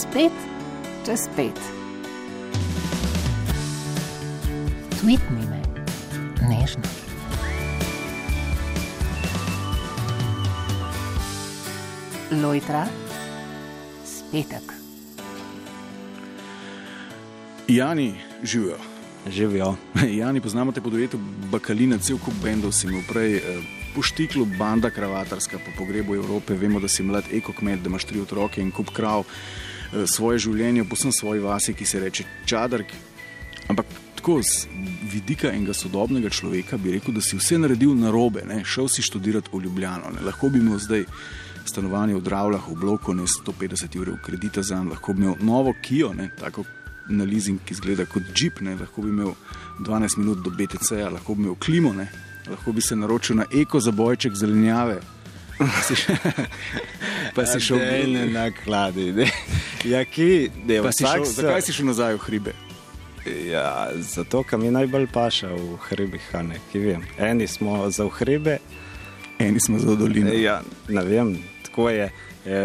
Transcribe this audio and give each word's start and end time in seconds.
spet 0.00 0.32
čez 1.04 1.28
pet. 1.36 1.60
Tweetni 5.00 5.44
me, 5.50 5.60
nežno. 6.48 6.88
Lojtra, 12.30 12.86
spetek. 14.04 14.72
Jani, 17.68 18.14
živijo. 18.42 18.76
Živijo. 19.28 19.76
Jani, 20.20 20.40
poznamo 20.40 20.72
te 20.72 20.80
po 20.80 20.90
duetu 20.90 21.18
Bakalina, 21.52 21.98
cel 21.98 22.16
kup 22.18 22.34
bendov 22.42 22.72
si 22.72 22.86
imel 22.86 23.04
prej. 23.08 23.36
Eh, 23.36 23.62
po 23.94 24.02
štiklu 24.02 24.46
banda 24.58 24.90
kravatarska, 24.90 25.58
po 25.58 25.76
pogrebu 25.78 26.14
Evrope, 26.14 26.54
vemo, 26.54 26.80
da 26.80 26.88
si 26.88 27.02
mlad 27.02 27.24
ekokmet, 27.32 27.82
da 27.82 27.90
imaš 27.90 28.08
tri 28.08 28.20
otroke 28.20 28.62
in 28.62 28.70
kup 28.70 28.94
krav, 28.96 29.26
svoje 30.06 30.38
življenje, 30.38 30.84
posebno 30.84 31.12
svoji 31.12 31.40
vasi, 31.40 31.74
ki 31.74 31.86
se 31.86 32.00
reče 32.00 32.24
Čadark. 32.46 32.92
Ampak 33.68 33.86
tako 34.20 34.42
z 34.42 34.66
vidika 35.12 35.52
enega 35.52 35.74
sodobnega 35.74 36.30
človeka 36.30 36.76
bi 36.76 36.92
rekel, 36.92 37.14
da 37.14 37.20
si 37.20 37.36
vse 37.36 37.58
naredil 37.58 37.94
na 37.96 38.10
robe, 38.10 38.42
ne? 38.46 38.62
šel 38.64 38.88
si 38.88 39.02
študirati 39.02 39.50
v 39.52 39.62
Ljubljano. 39.64 40.10
Ne? 40.14 40.24
Lahko 40.26 40.48
bi 40.48 40.58
imel 40.58 40.78
zdaj 40.78 41.04
stanovanje 41.64 42.14
v 42.14 42.20
Dravljah, 42.20 42.68
v 42.68 42.76
bloku, 42.76 43.14
ne 43.14 43.22
150 43.22 43.96
ur 44.00 44.12
kredita 44.22 44.62
za 44.62 44.78
njim, 44.78 44.90
lahko 44.90 45.12
bi 45.12 45.22
imel 45.22 45.34
novo 45.40 45.74
Kijo, 45.82 46.12
ne? 46.14 46.30
tako 46.40 46.64
na 47.08 47.24
leasing, 47.24 47.60
ki 47.64 47.74
izgleda 47.74 48.06
kot 48.06 48.22
jeep, 48.36 48.60
ne? 48.60 48.76
lahko 48.76 49.02
bi 49.02 49.08
imel 49.08 49.32
12 49.80 50.18
minut 50.18 50.44
do 50.44 50.50
BTC, 50.50 51.00
lahko 51.12 51.34
bi 51.34 51.42
imel 51.42 51.54
klimo, 51.54 51.92
ne? 51.92 52.10
lahko 52.50 52.72
bi 52.72 52.80
se 52.80 52.96
naročil 52.96 53.36
na 53.36 53.48
eko 53.62 53.80
za 53.80 53.90
bojček 53.90 54.34
zelenjave. 54.34 55.00
Pa 57.34 57.46
si, 57.46 57.60
šel 57.60 57.78
ne 58.10 58.26
na 58.26 58.50
kladi. 58.50 59.12
Ja, 59.84 60.04
ki, 60.04 60.50
ne, 60.66 60.80
pa 60.82 60.92
si 60.92 61.04
šel, 61.06 61.24
zakaj 61.24 61.62
si 61.62 61.74
šel 61.76 61.90
nazaj 61.92 62.16
v 62.16 62.22
hribe? 62.26 62.54
Ja, 63.50 63.90
zato, 64.00 64.42
ker 64.42 64.58
mi 64.58 64.72
najbolj 64.72 65.06
paša 65.12 65.52
v 65.54 65.76
hribih. 65.88 66.26
Eni 67.18 67.46
smo 67.46 67.90
za 67.90 68.08
hribe, 68.18 68.58
eni 69.38 69.60
smo 69.60 69.78
za 69.78 69.94
dolino. 69.96 70.32
Ja, 70.32 70.60
ne 70.88 71.04
vem, 71.04 71.36
tako 71.68 71.90
je. 71.92 72.10
E, 72.46 72.64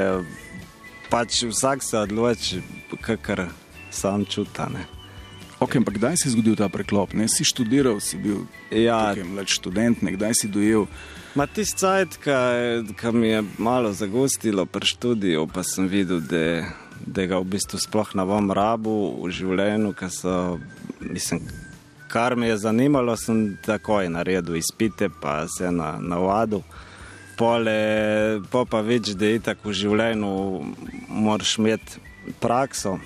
pač 1.12 1.44
vsak 1.44 1.84
se 1.84 1.98
odloči, 1.98 2.62
kar 3.22 3.48
sam 3.92 4.26
čutane. 4.26 4.95
Okay, 5.66 5.82
ampak 5.82 5.98
kdaj 5.98 6.22
je 6.22 6.30
zgodil 6.30 6.54
ta 6.54 6.70
preklop? 6.70 7.18
Ne? 7.18 7.26
Si 7.26 7.42
študiral, 7.42 7.98
si 7.98 8.22
bil 8.22 8.46
ja. 8.70 9.18
mlad 9.18 9.50
študent, 9.50 9.98
kdaj 9.98 10.38
si 10.38 10.46
dojel? 10.46 10.86
Tisti 11.34 11.82
cajt, 11.82 12.22
ki 12.94 13.10
mi 13.18 13.34
je 13.34 13.40
malo 13.58 13.90
zagostilo 13.90 14.70
pri 14.70 14.86
študiju, 14.86 15.50
pa 15.50 15.66
sem 15.66 15.90
videl, 15.90 16.22
da, 16.22 16.70
da 17.02 17.26
ga 17.26 17.42
v 17.42 17.58
bistvu 17.58 17.82
sploh 17.82 18.14
ne 18.14 18.28
bom 18.30 18.54
rabu 18.54 18.94
v 19.26 19.34
življenju, 19.34 19.96
so, 20.14 20.62
mislim, 21.02 21.42
kar 22.14 22.38
me 22.38 22.54
je 22.54 22.62
zanimalo, 22.62 23.18
sem 23.18 23.58
takoj 23.66 24.06
naredil 24.14 24.62
izpite, 24.62 25.10
pa 25.10 25.50
se 25.50 25.74
na 25.74 25.96
navadu. 25.98 26.62
Pole, 27.42 28.38
po 28.54 28.68
pa 28.70 28.86
več, 28.86 29.18
da 29.18 29.34
je 29.34 29.42
tako 29.50 29.74
v 29.74 29.80
življenju, 29.82 30.30
moraš 31.10 31.58
imeti 31.58 31.98
prakso 32.38 33.00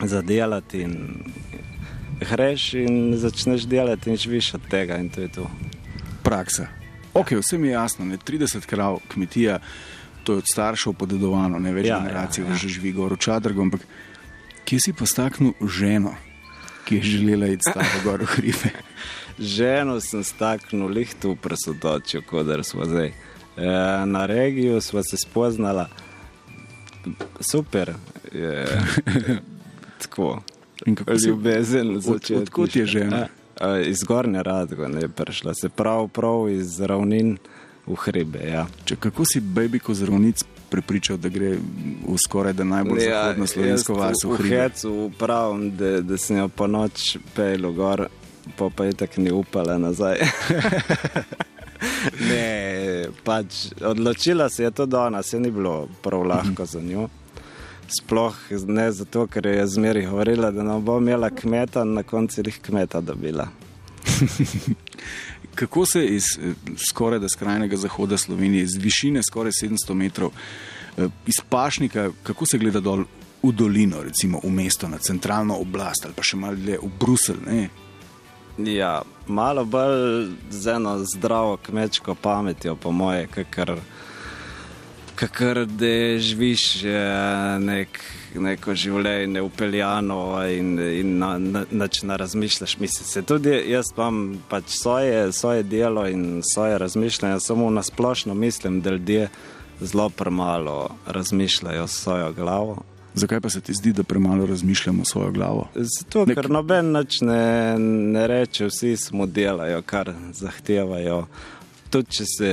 za 0.00 0.24
delati 0.24 0.82
in 0.88 0.96
greš 2.20 2.74
in 2.74 3.16
začneš 3.16 3.66
delati 3.68 4.10
in 4.10 4.16
živiš 4.16 4.54
od 4.54 4.68
tega 4.70 4.96
in 4.96 5.08
to 5.08 5.20
je 5.20 5.28
to. 5.28 5.50
Praksa. 6.22 6.66
Ok, 7.14 7.30
vse 7.30 7.58
mi 7.58 7.68
je 7.68 7.72
jasno, 7.72 8.04
ne 8.04 8.16
30 8.16 8.66
krav, 8.66 8.98
kmetija, 9.08 9.58
to 10.24 10.32
je 10.32 10.38
od 10.38 10.44
staršev 10.52 10.92
podedovano, 10.92 11.58
ne 11.58 11.72
več 11.72 11.86
ja, 11.86 12.00
generacij, 12.00 12.44
ja, 12.44 12.50
ja. 12.50 12.56
že 12.56 12.68
živi 12.68 12.92
gor 12.92 13.14
v 13.14 13.20
Čadrgu, 13.24 13.62
ampak 13.62 13.86
kje 14.68 14.80
si 14.80 14.92
postaknil 14.92 15.54
ženo, 15.62 16.12
ki 16.84 16.98
je 16.98 17.02
želela 17.02 17.46
iti 17.46 17.70
staro 17.70 18.02
gor 18.04 18.24
v 18.24 18.32
hribe? 18.34 18.72
ženo 19.56 20.00
sem 20.00 20.24
staknil 20.24 20.90
lihtu 20.92 21.36
v 21.36 21.40
presodočju, 21.40 22.24
kot 22.26 22.50
smo 22.66 22.84
zdaj. 22.84 23.12
E, 23.56 23.70
na 24.06 24.26
regiju 24.26 24.80
smo 24.80 25.02
se 25.02 25.16
spoznala, 25.16 25.88
super. 27.40 27.94
Je, 28.32 28.66
tako. 30.02 30.42
In 30.84 30.94
kako 30.94 31.18
si 31.18 31.28
ljubezen 31.28 32.00
začel? 32.00 32.42
Odkud 32.42 32.76
je 32.76 32.86
žena? 32.86 33.26
Iz 33.86 34.04
Gorne 34.04 34.42
Radgo 34.42 34.84
je 34.84 35.08
prišla, 35.08 35.54
se 35.54 35.68
prav, 35.68 36.08
prav 36.08 36.50
iz 36.50 36.80
ravnin 36.80 37.38
v 37.86 37.94
hribe. 37.94 38.42
Ja. 38.44 38.66
Če, 38.84 38.96
kako 39.00 39.24
si 39.24 39.40
babiko 39.40 39.94
z 39.94 40.10
ravnic 40.10 40.44
prepričal, 40.70 41.16
da 41.16 41.30
gre 41.32 41.54
v 41.56 42.18
skoraj 42.26 42.52
da 42.52 42.64
najbolj 42.64 43.02
ja, 43.02 43.22
zahodno 43.22 43.46
slovensko 43.46 43.94
vas 43.94 44.24
v 44.24 44.36
hribe? 44.36 44.56
V 44.56 44.60
Hecu 44.60 44.94
pravim, 45.18 45.70
da, 45.76 46.00
da 46.04 46.18
sem 46.20 46.42
jo 46.42 46.48
po 46.48 46.68
noč 46.68 47.16
pel 47.34 47.70
gor, 47.72 48.08
pa 48.58 48.68
pa 48.76 48.84
je 48.84 48.98
tako 49.00 49.24
ni 49.24 49.32
upala 49.32 49.78
nazaj. 49.78 50.20
ne, 52.30 53.06
pač 53.24 53.70
odločila 53.80 54.50
se 54.50 54.66
je 54.66 54.70
to 54.70 54.86
danes, 54.86 55.30
se 55.30 55.40
ni 55.40 55.50
bilo 55.50 55.86
prav 56.02 56.26
lahko 56.26 56.66
za 56.66 56.82
njo 56.82 57.08
sploh 57.88 58.34
ne 58.66 58.92
zato, 58.92 59.26
ker 59.26 59.46
je 59.46 59.66
zmeri 59.66 60.06
govorila, 60.06 60.50
da 60.50 60.62
ne 60.62 60.78
bo 60.80 60.98
imela 60.98 61.30
kmeta, 61.30 61.84
na 61.84 62.02
koncu 62.02 62.42
jih 62.46 62.60
kmeta 62.62 63.00
dobila. 63.00 63.48
Kako 65.54 65.86
se 65.86 66.06
iz 66.06 66.24
eh, 66.42 66.52
skoraj 66.88 67.18
da 67.18 67.28
skrajnega 67.28 67.76
zahoda 67.76 68.18
Slovenije, 68.18 68.62
iz 68.62 68.76
višine 68.76 69.22
skoraj 69.22 69.52
700 69.62 69.94
metrov, 69.94 70.30
eh, 70.98 71.08
iz 71.26 71.40
pašnika, 71.48 72.10
kako 72.22 72.46
se 72.46 72.58
gleda 72.58 72.80
dol 72.80 73.04
v 73.42 73.52
dolino, 73.52 74.02
recimo 74.02 74.40
v 74.44 74.50
mesto, 74.50 74.88
na 74.88 74.98
centralno 74.98 75.56
oblast 75.60 76.04
ali 76.04 76.14
pa 76.16 76.22
še 76.22 76.36
malo 76.36 76.56
dlje 76.56 76.78
v 76.82 76.90
Bruselj? 77.00 77.68
Ja, 78.58 79.02
malo 79.26 79.64
bolj 79.64 80.30
z 80.50 80.76
eno 80.76 80.98
zdravo 81.04 81.56
kmečko 81.56 82.14
pametjo, 82.14 82.76
po 82.76 82.92
moje, 82.92 83.28
kar 83.50 83.76
kakor 85.16 85.64
da 85.66 86.18
živiš 86.18 86.82
nek, 87.60 88.00
neko 88.34 88.74
življenje 88.76 89.42
upeljano 89.42 90.20
in, 90.52 90.76
in 90.78 91.16
na, 91.18 91.36
na, 91.38 91.64
na, 91.70 91.88
na 92.02 92.16
razmišljaš. 92.16 92.76
Mislim, 92.78 93.08
se 93.08 93.22
tudi 93.22 93.54
jaz 93.70 93.92
imam 93.96 94.36
pač 94.50 94.76
svoje, 94.76 95.32
svoje 95.32 95.62
delo 95.62 96.06
in 96.08 96.42
svoje 96.44 96.78
razmišljanje, 96.78 97.40
samo 97.40 97.70
na 97.70 97.82
splošno 97.82 98.34
mislim, 98.34 98.80
da 98.80 98.90
ljudje 98.90 99.28
zelo 99.80 100.10
premalo 100.10 100.90
razmišljajo 101.06 101.86
s 101.86 102.02
svojo 102.02 102.32
glavo. 102.32 102.82
Zakaj 103.16 103.40
pa 103.40 103.50
se 103.50 103.60
ti 103.60 103.74
zdi, 103.74 103.92
da 103.96 104.02
premalo 104.04 104.46
razmišljamo 104.46 105.04
s 105.04 105.08
svojo 105.08 105.30
glavo? 105.32 105.68
Zato, 105.74 106.26
ker 106.26 106.50
noben 106.50 106.92
ne, 107.20 107.78
ne 107.78 108.26
reče, 108.26 108.66
vsi 108.66 108.96
smo 108.96 109.26
delajo, 109.26 109.80
kar 109.82 110.12
zahtevajo 110.32 111.24
tudi 111.90 112.18
če 112.18 112.24
se 112.26 112.50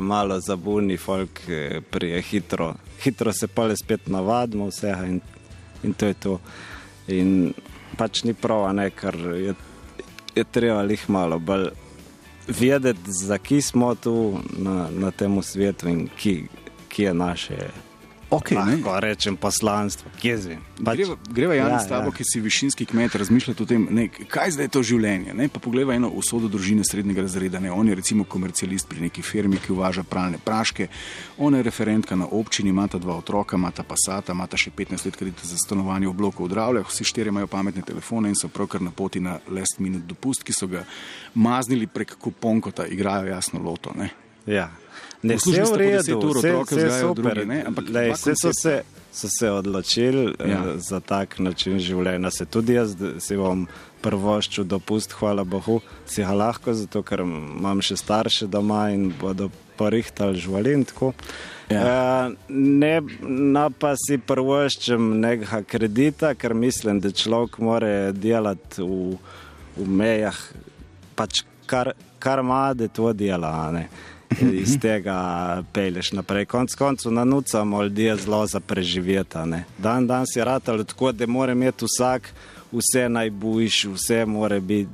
malo 0.00 0.40
zabuni, 0.40 0.96
folk 0.96 1.42
eh, 1.48 1.80
prije 1.90 2.22
hitro, 2.22 2.74
hitro 3.02 3.32
se 3.32 3.48
pa 3.48 3.66
le 3.70 3.76
spet 3.76 4.08
navadimo 4.08 4.70
vsega 4.70 5.06
in, 5.06 5.20
in 5.82 5.94
to 5.94 6.06
je 6.06 6.14
to. 6.14 6.38
In 7.08 7.52
pač 7.98 8.24
ni 8.24 8.34
prav, 8.34 8.68
ne, 8.74 8.90
ker 8.90 9.16
je, 9.36 9.54
je 10.36 10.44
treba 10.44 10.82
jih 10.88 11.08
malo 11.10 11.38
bolj 11.38 11.70
vedeti, 12.48 13.12
za 13.12 13.38
ki 13.38 13.60
smo 13.62 13.94
tu 13.94 14.38
na, 14.58 14.88
na 14.90 15.10
tem 15.10 15.42
svetu 15.42 15.88
in 15.88 16.08
ki, 16.16 16.34
ki 16.88 17.02
je 17.02 17.14
naše 17.14 17.58
Okay, 18.30 18.54
Lahko 18.54 18.94
ne? 18.94 19.00
rečem 19.00 19.36
poslanstvo, 19.36 20.10
kje 20.22 20.36
zvem. 20.38 20.60
Pač, 20.84 21.00
greva 21.34 21.54
Jan 21.54 21.72
ja, 21.74 21.78
s 21.82 21.88
tabo, 21.90 22.12
ja. 22.12 22.14
ki 22.14 22.24
si 22.24 22.40
višinski 22.40 22.86
kmet, 22.86 23.14
razmišljati 23.18 23.62
o 23.62 23.66
tem, 23.66 23.88
ne, 23.90 24.04
kaj 24.06 24.54
zdaj 24.54 24.68
je 24.68 24.72
to 24.76 24.82
življenje. 24.86 25.34
Ne? 25.34 25.48
Pa 25.50 25.58
pogleda 25.58 25.96
eno 25.98 26.12
usodo 26.14 26.46
družine 26.46 26.86
srednjega 26.86 27.24
razreda. 27.26 27.58
Ne? 27.58 27.72
On 27.74 27.88
je 27.88 27.96
recimo 27.98 28.24
komercialist 28.24 28.86
pri 28.88 29.02
neki 29.08 29.24
firmi, 29.26 29.58
ki 29.58 29.74
uvaža 29.74 30.04
pralne 30.06 30.38
praške, 30.38 30.86
on 31.42 31.58
je 31.58 31.64
referentka 31.66 32.14
na 32.14 32.28
občini, 32.30 32.70
ima 32.70 32.86
dva 32.86 33.18
otroka, 33.18 33.58
ima 33.58 33.72
ta 33.74 33.82
pasata, 33.82 34.32
ima 34.32 34.46
še 34.54 34.70
15 34.78 35.10
let 35.10 35.18
kredita 35.18 35.50
za 35.50 35.58
stanovanje 35.58 36.06
v 36.06 36.14
bloku 36.22 36.46
v 36.46 36.54
Dravljah, 36.54 36.86
vsi 36.86 37.08
štirje 37.10 37.34
imajo 37.34 37.50
pametne 37.50 37.82
telefone 37.82 38.30
in 38.30 38.38
so 38.38 38.48
pravkar 38.48 38.82
na 38.82 38.94
poti 38.94 39.20
na 39.20 39.40
last 39.50 39.82
minute 39.82 40.06
dopust, 40.06 40.46
ki 40.46 40.54
so 40.54 40.70
ga 40.70 40.86
maznili 41.34 41.90
prek 41.90 42.14
kuponkota, 42.14 42.86
igrajo 42.86 43.26
jasno 43.26 43.58
loto. 43.58 43.90
Ne? 43.98 44.12
Ja. 44.46 44.70
Ne, 45.22 45.36
vse 45.36 45.62
v 45.68 45.76
redu, 45.76 46.32
vse, 46.32 46.52
vse 46.64 46.88
super. 47.00 47.34
Drugi, 47.36 47.60
ampak 47.66 47.88
lej, 47.92 48.12
vse 48.16 48.34
so 48.40 48.52
se, 48.56 48.82
so 49.12 49.28
se 49.28 49.50
odločili 49.50 50.32
eh, 50.38 50.50
ja. 50.50 50.60
uh, 50.62 50.80
za 50.80 51.00
tak 51.00 51.38
način 51.38 51.78
življenja. 51.78 52.30
Se 52.32 52.46
tudi 52.48 52.78
jaz 52.78 52.96
si 53.20 53.36
bom 53.36 53.66
prvoščil 54.00 54.64
dopust, 54.64 55.12
hvala 55.20 55.44
Bogu, 55.44 55.80
si 56.08 56.24
ga 56.24 56.32
lahko, 56.32 56.72
zato 56.72 57.02
ker 57.04 57.20
imam 57.26 57.82
še 57.84 57.98
starše 58.00 58.48
doma 58.48 58.88
in 58.94 59.10
bodo 59.20 59.50
porihtali 59.76 60.40
živalin. 60.40 60.86
Ja. 61.68 61.82
Uh, 61.84 62.32
ne, 62.48 62.96
no 63.20 63.68
pa 63.76 63.92
si 64.00 64.16
prvoščem 64.16 65.12
nekega 65.20 65.60
kredita, 65.68 66.32
ker 66.34 66.56
mislim, 66.56 67.02
da 67.04 67.12
človek 67.12 67.60
mora 67.60 68.10
delati 68.16 68.80
v, 68.80 69.18
v 69.76 69.86
mejah, 70.00 70.40
pač 71.12 71.44
kar, 71.68 71.92
kar 72.18 72.40
ima, 72.40 72.70
da 72.74 72.88
to 72.88 73.12
dela. 73.12 73.52
Iz 74.40 74.78
tega 74.80 75.62
pelješ 75.72 76.12
naprej. 76.12 76.44
Konec 76.44 76.74
koncev 76.74 77.12
na 77.12 77.24
nucamo 77.24 77.82
ljudje 77.82 78.16
zelo 78.16 78.46
za 78.46 78.60
preživeti. 78.60 79.38
Dan 79.78 80.06
dan 80.06 80.26
si 80.26 80.44
ratal 80.44 80.84
tako, 80.84 81.12
da 81.12 81.26
mora 81.26 81.52
imeti 81.52 81.84
vsak 81.84 82.32
vse 82.72 83.08
najboljši, 83.08 83.88
vse 83.88 84.26
mora 84.26 84.60
biti. 84.60 84.90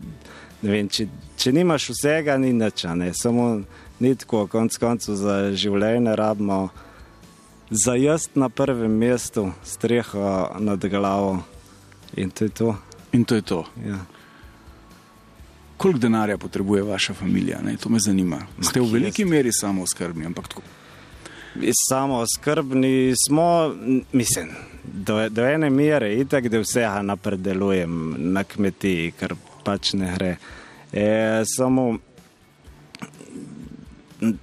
Vem, 0.62 0.88
če, 0.88 1.06
če 1.37 1.53
nimaš 1.53 1.91
vsega, 1.93 2.38
ni 2.38 2.53
nič, 2.53 2.85
ne. 2.94 3.12
samo 3.15 3.61
ni 4.00 4.15
tako, 4.15 4.47
konec 4.47 4.77
koncev 4.79 5.15
za 5.15 5.53
življenje 5.53 6.17
rabimo 6.17 6.69
za 7.71 7.94
jaz 7.94 8.29
na 8.35 8.49
prvem 8.49 8.93
mestu, 8.99 9.50
streho 9.65 10.49
nad 10.59 10.85
glavo 10.87 11.43
in 12.17 12.31
to 12.31 12.44
je 12.44 12.50
to. 12.50 12.77
In 13.12 13.25
to 13.25 13.35
je 13.35 13.43
to. 13.43 13.65
Ja. 13.87 14.16
Koliko 15.76 15.99
denarja 15.99 16.38
potrebuje 16.38 16.82
vaša 16.82 17.14
družina? 17.20 17.76
To 17.81 17.88
me 17.88 17.99
zanima. 17.99 18.40
Ste 18.61 18.81
v 18.81 18.93
veliki 18.93 19.25
meri 19.25 19.52
samo 19.52 19.87
skrbni, 19.87 20.26
ampak 20.26 20.49
tako. 20.49 20.62
Samo 21.88 22.25
skrbni 22.26 23.14
smo, 23.26 23.75
mislim, 24.12 24.50
do, 24.84 25.28
do 25.28 25.44
ene 25.44 25.70
mere, 25.70 26.14
itak, 26.14 26.49
da 26.49 26.61
vsega 26.61 27.02
napredelujem 27.02 28.14
na 28.19 28.44
kmetiji, 28.44 29.12
kar 29.20 29.34
pač 29.64 29.93
ne 29.93 30.12
gre. 30.14 30.37
E, 30.93 31.44
samo 31.56 31.96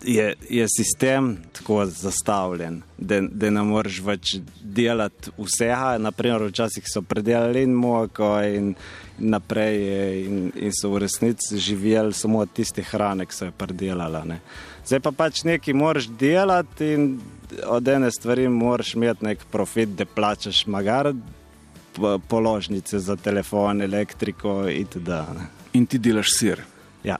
je, 0.03 0.33
je 0.49 0.67
sistem 0.69 1.37
tako 1.51 1.85
zastavljen, 1.85 2.81
da, 2.97 3.21
da 3.21 3.49
ne 3.49 3.63
moreš 3.63 4.01
več 4.05 4.35
delati 4.61 5.31
vsega. 5.37 5.97
Naprimer, 5.97 6.45
včasih 6.49 6.85
so 6.87 7.01
predelali 7.01 7.63
in 7.63 7.73
moko 7.73 8.35
in 8.43 8.73
naprej 9.17 10.25
in, 10.25 10.51
in 10.55 10.71
so 10.73 10.89
v 10.89 11.03
resnici 11.05 11.57
živeli 11.57 12.13
samo 12.13 12.39
od 12.39 12.53
tiste 12.53 12.81
hrane, 12.81 13.25
ki 13.25 13.35
so 13.35 13.45
jo 13.45 13.51
predelala. 13.57 14.23
Ne. 14.25 14.39
Zdaj 14.85 14.99
pa 14.99 15.11
pač 15.11 15.43
nekaj 15.43 15.73
moraš 15.73 16.09
delati 16.19 16.93
in 16.93 17.19
od 17.67 17.87
ene 17.87 18.11
stvari 18.11 18.47
moraš 18.49 18.95
imeti 18.95 19.25
nek 19.25 19.45
profit, 19.51 19.89
da 19.89 20.05
plačaš 20.05 20.65
magar 20.67 21.13
položnice 22.27 22.99
za 22.99 23.15
telefon, 23.15 23.81
elektriko 23.81 24.63
itd. 24.69 25.09
Ne. 25.37 25.47
In 25.73 25.85
ti 25.85 25.97
delaš 25.97 26.33
sir. 26.37 26.63
Ja. 27.03 27.17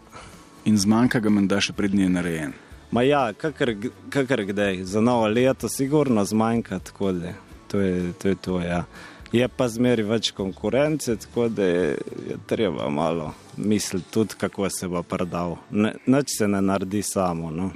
In 0.66 0.78
zmanjka 0.78 1.19
ga 1.19 1.30
menda 1.30 1.62
še 1.62 1.74
prednji 1.78 2.10
narejen. 2.10 2.54
Ma 2.94 3.01
ja, 3.01 3.31
kakor, 3.34 3.74
kakor 4.13 4.44
kdaj, 4.45 4.84
za 4.86 5.01
novo 5.01 5.28
leto, 5.28 5.69
sigurno 5.69 6.25
zmanjka, 6.25 6.80
tako 6.80 7.12
da 7.12 7.34
to 7.74 7.80
je 7.80 8.13
to. 8.22 8.28
Je, 8.28 8.36
to, 8.36 8.60
ja. 8.62 8.84
Je 9.33 9.47
pa 9.50 9.68
zmeri 9.68 10.06
več 10.06 10.31
konkurence, 10.31 11.15
tako 11.25 11.47
da 11.50 11.65
je, 11.65 11.97
je 12.30 12.38
treba 12.47 12.89
malo 12.89 13.33
misliti 13.57 14.12
tudi, 14.13 14.38
kako 14.38 14.69
se 14.69 14.88
bo 14.88 15.03
prodal. 15.03 15.57
Noč 16.06 16.38
se 16.38 16.47
ne 16.47 16.62
naredi 16.62 17.01
samo. 17.01 17.51
No. 17.51 17.71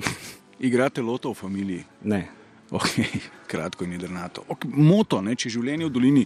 Igrate 0.59 1.01
loto 1.01 1.33
v 1.33 1.39
familiji? 1.41 1.83
Ne. 2.03 2.27
Okay, 2.71 3.07
kratko 3.51 3.85
in 3.85 3.95
jedrnato. 3.95 4.43
Okay, 4.51 4.69
moto, 4.75 5.21
ne, 5.23 5.35
če 5.39 5.47
je 5.47 5.55
življenje 5.55 5.87
v 5.87 5.93
dolini 5.95 6.23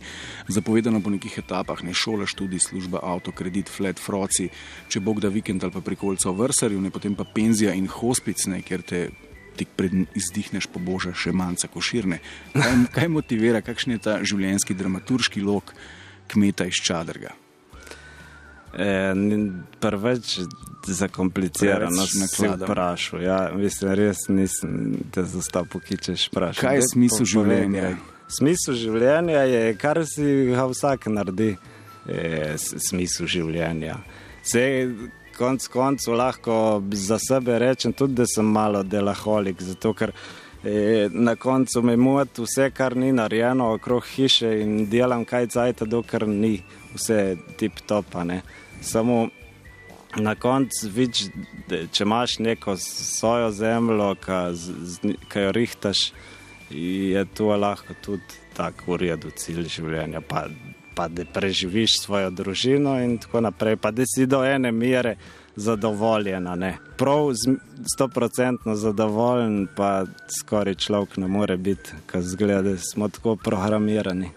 zapovedano 0.49 1.01
po 1.03 1.13
nekih 1.13 1.37
etapah, 1.43 1.83
ne 1.85 1.93
šola, 1.93 2.25
študij, 2.25 2.63
služba, 2.65 3.03
avto, 3.05 3.31
kredit, 3.31 3.69
flat, 3.69 4.01
froci, 4.01 4.47
če 4.89 5.03
bog 5.05 5.21
da 5.21 5.29
vikend 5.29 5.63
ali 5.63 5.75
pa 5.75 5.83
prikolca 5.85 6.31
v 6.31 6.41
vrsarju, 6.41 6.81
ne 6.81 6.89
potem 6.89 7.15
pa 7.15 7.27
penzija 7.29 7.75
in 7.77 7.85
hospic, 7.91 8.41
ne, 8.49 8.63
ker 8.65 8.81
te 8.81 9.03
tik 9.57 9.75
pred 9.75 9.93
izdihneš 10.17 10.67
po 10.71 10.79
boža 10.79 11.13
še 11.17 11.33
manjca 11.35 11.69
koširne. 11.71 12.21
Kaj, 12.53 12.75
kaj 12.95 13.11
motivira, 13.11 13.61
kakšen 13.65 13.97
je 13.97 14.01
ta 14.03 14.17
življenjski 14.23 14.77
dramaturški 14.77 15.43
lok 15.45 15.73
kmeta 16.31 16.67
iz 16.69 16.79
Čadrga? 16.81 17.35
E, 18.71 19.13
Prvič 19.79 20.39
zakomplicirano 20.87 22.07
sem 22.07 22.27
se 22.27 22.47
vprašal. 22.47 23.21
Ja, 23.21 23.39
mislim, 23.55 23.93
res 23.99 24.27
nisem 24.29 24.95
te 25.11 25.25
zastav 25.27 25.67
pokičeš 25.71 26.29
vprašati. 26.31 26.63
Kaj 26.65 26.79
je 26.79 26.87
smisel 26.93 27.27
življenja? 27.35 27.91
Smisel 28.31 28.77
življenja 28.79 29.43
je, 29.51 29.63
kar 29.75 29.99
si 30.07 30.27
ga 30.53 30.69
vsak 30.71 31.09
naredi, 31.11 31.51
je 32.07 32.55
smisel 32.79 33.27
življenja. 33.27 33.99
Vse, 34.41 34.63
konc 35.41 35.67
koncev 35.73 36.15
lahko 36.19 36.55
za 36.93 37.17
sebe 37.19 37.59
rečem 37.59 37.93
tudi, 37.93 38.19
da 38.21 38.29
sem 38.29 38.45
malo 38.45 38.83
delaholik, 38.83 39.61
zato 39.61 39.93
ker 39.97 40.13
e, 40.63 41.09
na 41.11 41.35
koncu 41.35 41.81
me 41.81 41.97
moti 41.97 42.45
vse, 42.45 42.69
kar 42.77 42.95
ni 42.95 43.11
narejeno 43.11 43.73
okrog 43.75 44.05
hiše 44.15 44.53
in 44.61 44.85
delam 44.89 45.25
kaj 45.25 45.49
cajta, 45.57 45.89
dokler 45.89 46.27
ni 46.29 46.59
vse 46.95 47.21
tip 47.57 47.81
topane 47.89 48.41
samo 48.81 49.27
na 50.15 50.35
koncu 50.35 50.89
vidiš, 50.89 51.29
če 51.91 52.03
imaš 52.03 52.39
neko 52.39 52.75
svojo 52.77 53.51
zemljo, 53.51 54.15
ki 55.31 55.45
jo 55.45 55.51
rihtaš, 55.51 56.11
je 56.69 57.25
to 57.33 57.55
lahko 57.55 57.93
tudi 58.01 58.39
tako 58.53 58.93
v 58.93 59.01
redu 59.05 59.31
cilj 59.35 59.69
življenja. 59.77 60.21
Pa 61.01 61.07
da 61.07 61.23
preživiš 61.25 61.99
svojo 61.99 62.29
družino 62.29 62.99
in 63.01 63.15
tako 63.17 63.41
naprej, 63.41 63.75
pa 63.81 63.89
da 63.91 64.03
si 64.05 64.25
do 64.29 64.43
ene 64.45 64.71
mere 64.71 65.15
zadovoljena. 65.55 66.55
Ne. 66.55 66.75
Prav 66.97 67.31
sto 67.93 68.07
procentno 68.07 68.75
zadovoljen, 68.75 69.67
pa 69.75 70.05
skoraj 70.39 70.75
človek 70.75 71.17
ne 71.17 71.27
more 71.27 71.57
biti, 71.57 71.95
ker 72.05 72.21
zgleda, 72.21 72.61
da 72.61 72.77
smo 72.77 73.09
tako 73.09 73.35
programirani 73.35 74.29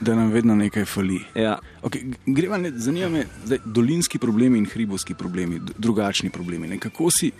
da 0.00 0.14
nam 0.14 0.30
vedno 0.32 0.54
nekaj 0.54 0.84
fali. 0.84 1.20
Ja. 1.34 1.58
Okay, 1.82 2.14
greva, 2.26 2.58
ne, 2.58 2.72
zanima 2.74 3.08
me, 3.08 3.24
zdaj, 3.44 3.58
dolinski 3.64 4.18
problemi 4.18 4.58
in 4.58 4.66
hribovski 4.66 5.14
problemi, 5.14 5.60
drugačni 5.78 6.30
problemi. 6.30 6.68
Ne, 6.68 6.78
kako 6.78 7.10
si 7.10 7.30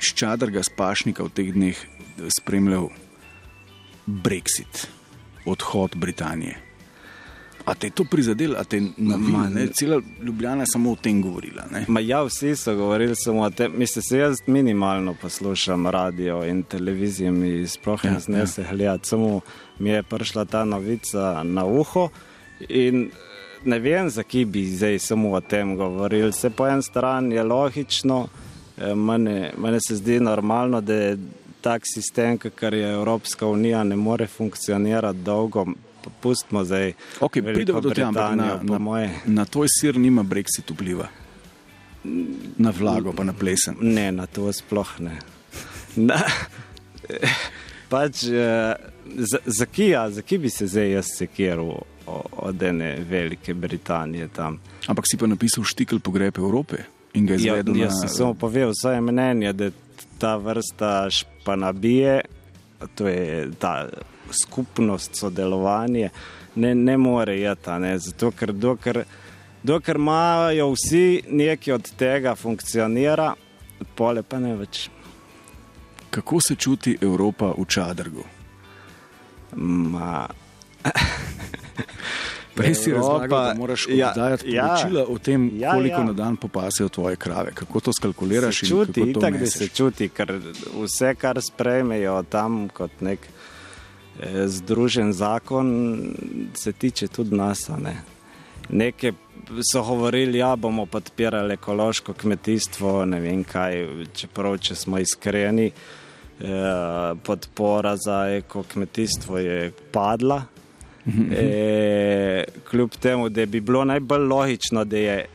iz 0.00 0.14
čadrga 0.14 0.62
spašnika 0.62 1.26
v 1.26 1.34
teh 1.34 1.52
dneh 1.52 1.84
spremljal 2.38 2.88
Brexit, 4.06 4.86
odhod 5.44 5.96
Britanije? 5.96 6.69
A 7.64 7.74
te 7.74 7.86
je 7.86 7.90
to 7.90 8.04
prizadelo, 8.04 8.56
a 8.58 8.64
te 8.64 8.76
je 8.76 8.88
navijalo? 8.96 9.66
Cela 9.74 10.00
Ljubljana 10.22 10.62
je 10.62 10.66
samo 10.66 10.92
o 10.92 10.96
tem 10.96 11.22
govorila. 11.22 11.64
Ja, 12.00 12.22
vsi 12.22 12.56
so 12.56 12.74
govorili 12.74 13.16
samo 13.16 13.40
o 13.40 13.50
tem. 13.50 13.72
Mislim, 13.76 14.02
se 14.02 14.18
jaz 14.18 14.38
minimalno 14.46 15.14
poslušam 15.14 15.86
radio 15.86 16.44
in 16.44 16.62
televizijo, 16.62 17.32
mi 17.32 17.66
sploh 17.66 18.04
ne 18.04 18.12
ja, 18.12 18.20
znese 18.20 18.62
ja. 18.62 18.68
gledati. 18.72 19.08
Samo 19.08 19.40
mi 19.78 19.90
je 19.90 20.02
prišla 20.02 20.44
ta 20.44 20.64
novica 20.64 21.42
na 21.42 21.64
uho 21.64 22.08
in 22.68 23.10
ne 23.64 23.78
vem, 23.78 24.10
zakaj 24.10 24.44
bi 24.44 24.64
zdaj 24.66 24.98
samo 24.98 25.32
o 25.32 25.40
tem 25.40 25.76
govorili. 25.76 26.32
Se 26.32 26.50
po 26.50 26.66
eni 26.66 26.82
strani 26.82 27.34
je 27.34 27.42
logično, 27.42 28.28
e, 28.78 28.94
meni 28.94 29.78
se 29.88 29.96
zdi 29.96 30.20
normalno, 30.20 30.80
da 30.80 30.94
je 30.94 31.18
tak 31.60 31.82
sistem, 31.84 32.38
kar 32.38 32.74
je 32.74 32.92
Evropska 32.92 33.46
unija, 33.46 33.84
ne 33.84 33.96
more 33.96 34.26
funkcionirati 34.26 35.18
dolgo 35.18 35.66
pustimo 36.20 36.64
zdaj. 36.64 36.92
Okay, 37.20 37.42
Pridemo 37.42 37.80
do 37.80 37.90
tega, 37.90 38.10
na, 38.10 38.60
na, 38.62 39.08
na 39.26 39.44
tvoj 39.44 39.68
sir 39.68 39.98
nima 39.98 40.22
Brexit 40.22 40.70
vpliva. 40.70 41.08
Na 42.56 42.70
vlago, 42.70 43.12
pa 43.12 43.24
na 43.24 43.32
plesen. 43.32 43.76
Ne, 43.80 44.12
na 44.12 44.26
to 44.26 44.52
sploh 44.52 45.00
ne. 45.00 45.18
Na, 45.96 46.22
pač, 47.92 48.24
eh, 48.24 48.74
za 49.44 49.66
kje 50.22 50.38
bi 50.38 50.50
se 50.50 50.66
zdaj 50.66 50.90
jaz 50.90 51.06
sekiral 51.18 51.82
od 52.32 52.62
ene 52.62 52.96
velike 53.08 53.54
Britanije 53.54 54.28
tam? 54.28 54.58
Ampak 54.86 55.04
si 55.10 55.16
pa 55.16 55.26
napisal 55.26 55.64
štikl 55.64 55.98
pogreb 55.98 56.38
Evrope 56.38 56.84
in 57.14 57.26
ga 57.26 57.34
izvedel. 57.34 57.76
Ja, 57.76 57.84
jaz 57.84 58.00
sem 58.00 58.08
samo 58.08 58.34
povedal 58.34 58.72
svoje 58.74 59.00
mnenje, 59.00 59.52
da 59.52 59.70
ta 60.18 60.36
vrsta 60.36 61.10
španabije, 61.10 62.20
to 62.94 63.08
je 63.08 63.50
ta 63.58 63.88
skupnost, 64.32 65.14
sodelovanje, 65.14 66.10
ne, 66.54 66.74
ne 66.74 66.96
more 66.96 67.36
jeti. 67.40 67.70
Zato, 67.98 68.30
ker 68.30 68.52
dokler, 68.52 69.04
dokler 69.62 69.96
imajo 69.96 70.70
vsi 70.72 71.22
nekaj 71.28 71.74
od 71.74 71.92
tega 71.98 72.34
funkcionira, 72.34 73.34
pole 73.94 74.22
pa 74.22 74.38
ne 74.38 74.56
več. 74.56 74.88
Kako 76.10 76.40
se 76.40 76.54
čuti 76.54 76.98
Evropa 77.00 77.54
v 77.58 77.64
Čadrgu? 77.68 78.24
Ma... 79.56 80.26
Prej 82.54 82.74
si 82.74 82.92
razlagal, 82.92 83.44
da 83.44 83.54
moraš 83.54 83.86
ja, 83.88 84.12
dajati 84.16 84.52
ja, 84.52 84.66
poročila 84.66 85.04
o 85.08 85.18
tem, 85.18 85.50
ja, 85.54 85.72
koliko 85.72 86.00
ja. 86.00 86.04
na 86.04 86.12
dan 86.12 86.36
popasejo 86.36 86.88
tvoje 86.88 87.16
krave. 87.16 87.52
Kako 87.54 87.80
to 87.80 87.92
skalkuliraš? 87.92 88.60
Se 88.60 88.66
čuti, 88.66 89.12
tako 89.20 89.38
da 89.38 89.46
se 89.46 89.68
čuti, 89.68 90.08
ker 90.08 90.40
vse, 90.82 91.14
kar 91.14 91.40
sprejmejo 91.42 92.22
tam 92.22 92.68
kot 92.68 93.00
nek 93.00 93.28
združen 94.46 95.12
zakon 95.12 95.98
se 96.54 96.72
tiče 96.72 97.08
tudi 97.08 97.36
nas. 97.36 97.68
Ne. 97.82 97.96
Nekaj 98.68 99.12
so 99.72 99.82
govorili, 99.82 100.32
da 100.32 100.38
ja, 100.38 100.56
bomo 100.56 100.86
podpirali 100.86 101.54
ekološko 101.54 102.12
kmetijstvo, 102.12 103.04
ne 103.04 103.20
vem 103.20 103.44
kaj, 103.44 103.86
čeprav 104.14 104.58
če 104.58 104.74
smo 104.74 104.98
iskreni, 104.98 105.66
eh, 105.66 106.44
podpora 107.22 107.96
za 107.96 108.26
eko 108.36 108.62
kmetijstvo 108.62 109.38
je 109.38 109.72
padla. 109.92 110.42
E, 111.32 112.44
kljub 112.70 112.90
temu, 112.90 113.28
da 113.28 113.46
bi 113.46 113.60
bilo 113.60 113.84
najbolj 113.84 114.26
logično, 114.28 114.84
da 114.84 114.96
je 114.96 115.26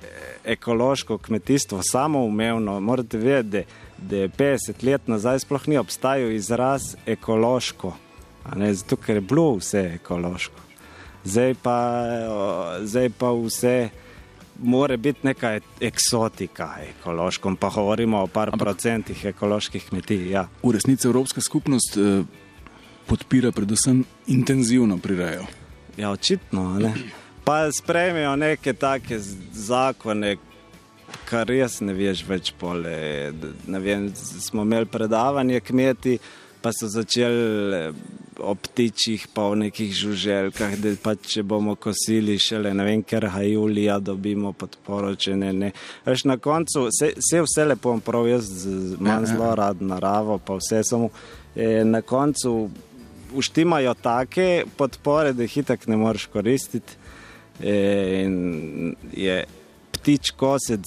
ekološko 0.45 1.17
kmetijstvo 1.17 1.81
samoumevno, 1.83 2.79
morate 2.79 3.17
vedeti, 3.17 3.67
da 3.67 3.85
da 3.97 4.15
je 4.15 4.29
50 4.29 4.83
let 4.83 5.07
nazaj 5.07 5.39
sploh 5.39 5.67
ni 5.67 5.77
obstajal 5.77 6.31
izraz 6.31 6.95
ekološko, 7.05 7.93
zato 8.73 8.95
ker 8.95 9.15
je 9.15 9.21
bilo 9.21 9.55
vse 9.55 9.91
ekološko. 9.95 10.61
Zdaj 11.25 11.55
pa, 11.63 11.77
zdaj 12.81 13.09
pa 13.17 13.31
vse 13.33 13.89
mora 14.63 14.97
biti 14.97 15.19
neka 15.23 15.59
eksotika 15.81 16.75
ekološko, 16.89 17.55
pa 17.59 17.69
govorimo 17.69 18.21
o 18.21 18.27
par 18.27 18.49
Ampak, 18.53 18.59
procentih 18.59 19.25
ekoloških 19.25 19.89
kmetij. 19.89 20.29
Ja. 20.29 20.47
V 20.63 20.71
resnici 20.71 21.07
Evropska 21.07 21.41
skupnost 21.41 21.97
eh, 21.97 22.23
podpira 23.05 23.51
predvsem 23.51 24.03
intenzivno 24.27 24.97
prirejo. 24.97 25.45
Ja, 25.97 26.11
očitno. 26.11 26.79
Ne? 26.79 26.93
Pa 27.43 27.71
sprejmejo 27.71 28.35
neke 28.35 28.73
take 28.73 29.19
zakone, 29.53 30.37
kar 31.25 31.47
res 31.47 31.79
ne 31.81 31.93
veš 31.93 32.25
več 32.27 32.53
pole. 32.59 33.31
Ne 33.67 33.79
vem, 33.79 34.09
smo 34.15 34.61
imeli 34.61 34.85
predavanje 34.85 35.59
kmeti, 35.59 36.17
pa 36.61 36.73
so 36.73 36.89
začeli 36.89 37.93
eh, 38.39 38.43
ob 38.43 38.57
ptičih, 38.67 39.27
pa 39.33 39.47
v 39.49 39.61
nekih 39.65 39.93
žuželkah, 39.95 40.77
da 40.81 40.95
pa 41.03 41.15
če 41.15 41.43
bomo 41.43 41.75
kosili 41.75 42.37
šele 42.39 42.73
ne 42.73 42.85
vem, 42.87 43.03
ker 43.03 43.29
ha 43.31 43.43
julija 43.43 43.99
dobimo 43.99 44.53
podporo, 44.53 45.15
če 45.15 45.35
ne. 45.35 45.53
ne. 45.53 45.71
Veš, 46.05 46.25
na 46.25 46.37
koncu 46.37 46.87
se, 46.91 47.13
se 47.19 47.41
vse 47.41 47.65
lepo 47.65 47.97
prav, 48.05 48.27
jaz 48.27 48.65
imam 48.67 49.25
zelo 49.25 49.53
rad 49.55 49.81
naravo, 49.81 50.37
pa 50.37 50.59
vse 50.59 50.83
samo 50.83 51.09
eh, 51.55 51.83
na 51.85 52.01
koncu 52.01 52.69
uštimajo 53.35 53.93
take 53.93 54.63
podpore, 54.77 55.33
da 55.33 55.43
jih 55.43 55.57
itak 55.57 55.87
ne 55.87 55.97
moreš 55.97 56.25
koristiti. 56.31 57.01
E, 57.59 58.21
in 58.23 58.95
je 59.13 59.45
ptič 59.95 60.31
kosec 60.37 60.83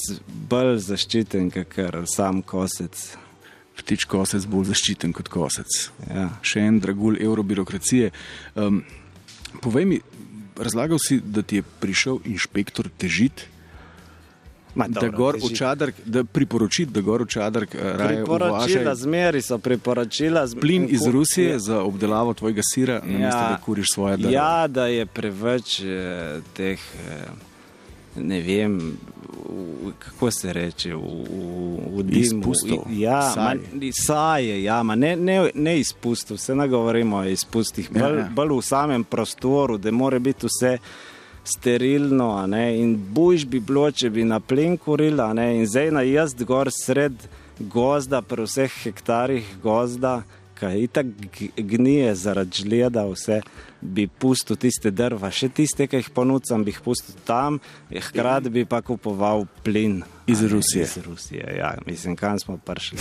bolj 0.50 0.76
zaščiten, 0.84 1.50
kot 1.50 1.78
sam 2.12 2.42
kosec. 2.42 3.08
Ptič 3.78 4.08
kosec 4.10 4.46
bolj 4.50 4.72
zaščiten 4.72 5.12
kot 5.16 5.30
kosec. 5.32 5.78
Ja. 6.10 6.28
Še 6.42 6.66
en 6.66 6.80
dragulj 6.82 7.20
evrobirokracije. 7.24 8.10
Um, 8.58 8.82
povej 9.62 9.86
mi, 9.86 10.00
razlagal 10.58 10.98
si, 11.02 11.20
da 11.22 11.42
ti 11.42 11.62
je 11.62 11.68
prišel 11.80 12.20
inšpektor. 12.26 12.90
Ma, 14.74 14.86
dobro, 14.88 15.10
da 15.10 15.16
gor 15.16 15.36
v 15.42 15.54
čadrk, 15.56 15.94
da 16.04 16.24
priporočiti, 16.24 16.92
da 16.92 17.00
gor 17.00 17.22
v 17.22 17.26
čadrk 17.26 17.74
eh, 17.74 17.78
raje 17.98 18.16
priporočila, 18.22 18.94
zmeri 18.94 19.42
so 19.42 19.58
priporočila. 19.58 20.46
Z... 20.46 20.60
Plin 20.60 20.86
iz 20.90 21.06
Rusije 21.06 21.50
ja. 21.50 21.58
za 21.58 21.80
obdelavo 21.82 22.34
tvojega 22.34 22.62
sira, 22.62 22.94
ja. 22.94 23.02
namesto 23.04 23.40
da 23.40 23.58
kuriš 23.64 23.86
svoje 23.94 24.16
delo. 24.16 24.32
Ja, 24.32 24.68
da 24.68 24.86
je 24.86 25.06
preveč 25.06 25.80
eh, 25.80 26.40
teh, 26.54 26.78
eh, 26.78 28.20
ne 28.22 28.40
vem, 28.42 28.78
v, 29.44 29.92
kako 29.98 30.30
se 30.30 30.52
reče, 30.52 30.94
v, 30.94 31.00
v, 31.00 31.98
v 31.98 32.02
dimu. 32.02 32.20
Izpustov. 32.20 32.84
Ja, 32.90 33.20
saje, 33.92 34.62
ja, 34.62 34.82
ma 34.82 34.94
ne, 34.94 35.16
ne, 35.16 35.50
ne 35.54 35.78
izpustov, 35.80 36.36
se 36.36 36.54
ne 36.54 36.68
govorimo 36.68 37.16
o 37.16 37.24
izpustih, 37.24 37.90
ja, 37.94 38.02
bolj, 38.02 38.18
ja. 38.18 38.28
bolj 38.34 38.56
v 38.56 38.62
samem 38.62 39.04
prostoru, 39.04 39.78
da 39.78 39.90
mora 39.90 40.18
biti 40.18 40.46
vse 40.46 40.78
sterilno, 41.44 42.30
in 42.76 42.96
bojš 43.14 43.46
bi 43.46 43.60
bilo, 43.60 43.90
če 43.90 44.10
bi 44.10 44.24
na 44.24 44.40
plen 44.40 44.76
kurila, 44.76 45.32
in 45.32 45.66
zdaj 45.66 45.90
na 45.90 46.02
jaz 46.02 46.34
gor 46.34 46.68
sred 46.72 47.14
gozda, 47.58 48.22
pri 48.22 48.44
vseh 48.44 48.74
hektarjih 48.84 49.56
gozda, 49.62 50.22
kaj 50.58 50.80
itak 50.82 51.06
gnije 51.56 52.14
zaradi 52.18 52.62
žleda, 52.62 53.04
vse 53.06 53.40
bi 53.80 54.08
pustil 54.08 54.58
tiste 54.58 54.90
drva, 54.90 55.30
še 55.30 55.48
tiste, 55.54 55.86
ki 55.86 56.00
jih 56.02 56.10
ponudam, 56.14 56.64
bi 56.66 56.74
jih 56.74 56.80
pustil 56.84 57.14
tam, 57.26 57.60
hkrati 57.92 58.50
bi 58.50 58.64
pa 58.66 58.82
kupoval 58.82 59.46
plin. 59.64 60.02
Iz 60.28 60.42
Rusije. 60.42 60.84
Iz 60.84 60.98
Rusije, 61.06 61.54
ja, 61.58 61.72
mislim, 61.86 62.16
kam 62.16 62.38
smo 62.42 62.58
prišli. 62.58 62.98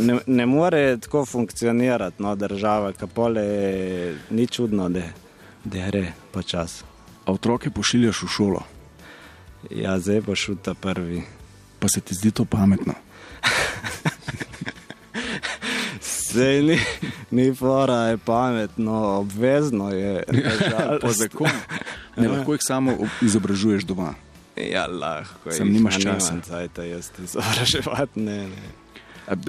Ne, 0.00 0.18
ne 0.26 0.46
more 0.46 0.96
tako 1.00 1.26
funkcionirati, 1.28 2.22
no, 2.22 2.34
država, 2.36 2.92
kapole, 2.98 3.44
ni 4.30 4.48
čudno, 4.50 4.88
da, 4.88 5.06
gre 5.64 6.08
počasi 6.32 6.94
otroke 7.26 7.70
pošiljaš 7.70 8.22
v 8.22 8.28
šolo. 8.28 8.62
Ja, 9.70 9.98
zdaj 9.98 10.22
pa 10.26 10.34
šel 10.36 10.56
ta 10.62 10.74
prvi. 10.74 11.22
Pa 11.78 11.88
se 11.88 12.00
ti 12.00 12.14
zdi 12.14 12.30
to 12.30 12.44
pametno? 12.44 12.94
Sej 16.34 16.62
ni, 16.62 16.78
ni 17.30 17.54
fora, 17.54 17.94
je 17.94 18.18
pametno, 18.18 19.18
obvezno 19.22 19.90
je. 19.90 20.24
po 21.00 21.12
zakonu. 21.12 21.50
Ne 22.16 22.28
lahko 22.28 22.54
jih 22.54 22.62
samo 22.62 22.92
izobražuješ 23.26 23.84
doma. 23.90 24.12
Ja, 24.56 24.86
lahko. 24.86 25.50
Sem 25.50 25.72
nimaš 25.72 25.98
časa. 25.98 26.36
Zdaj 26.46 26.68
ta 26.76 26.84
jaz 26.86 27.10
izobraževati, 27.18 28.20
ne, 28.20 28.36
ne. 28.48 29.42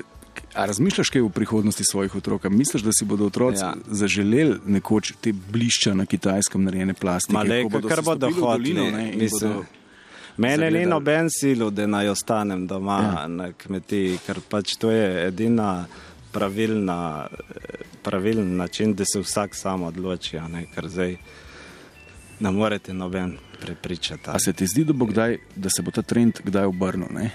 A 0.56 0.66
razmišljaš 0.66 1.10
kaj 1.10 1.22
v 1.22 1.30
prihodnosti 1.30 1.84
svojih 1.84 2.16
otrok? 2.16 2.44
Misliš, 2.50 2.82
da 2.82 2.92
si 2.94 3.06
bodo 3.06 3.26
otroci 3.26 3.62
ja. 3.62 3.74
zaželeli 3.88 4.58
nekoč 4.66 5.14
te 5.22 5.34
blišča 5.34 5.94
na 5.94 6.06
kitajskem 6.06 6.64
narejene 6.64 6.94
plastike? 6.94 7.38
Maleko, 7.38 7.82
kar 7.88 8.02
bodo 8.02 8.32
hodili. 8.40 8.90
Mene 10.38 10.72
ni 10.72 10.86
noben 10.86 11.30
silo, 11.30 11.70
da 11.70 11.88
naj 11.88 12.10
ostanem 12.10 12.68
doma 12.68 13.00
ja. 13.04 13.28
na 13.28 13.52
kmetiji, 13.54 14.18
ker 14.26 14.42
pač 14.50 14.76
to 14.80 14.92
je 14.92 15.28
edina 15.28 15.86
pravilna, 16.36 17.28
pravilen 18.04 18.56
način, 18.60 18.94
da 18.94 19.08
se 19.08 19.20
vsak 19.24 19.56
sam 19.56 19.88
odloči, 19.88 20.40
ne, 20.52 20.66
ker 20.76 20.90
zdaj 20.92 21.16
ne 22.40 22.52
morete 22.52 22.94
noben 22.94 23.38
prepričati. 23.62 24.30
A 24.30 24.40
se 24.40 24.54
ti 24.54 24.68
zdi, 24.68 24.84
da, 24.84 24.94
kdaj, 25.06 25.38
da 25.56 25.70
se 25.70 25.82
bo 25.82 25.92
ta 25.96 26.02
trend 26.02 26.44
kdaj 26.44 26.68
obrnil? 26.68 27.30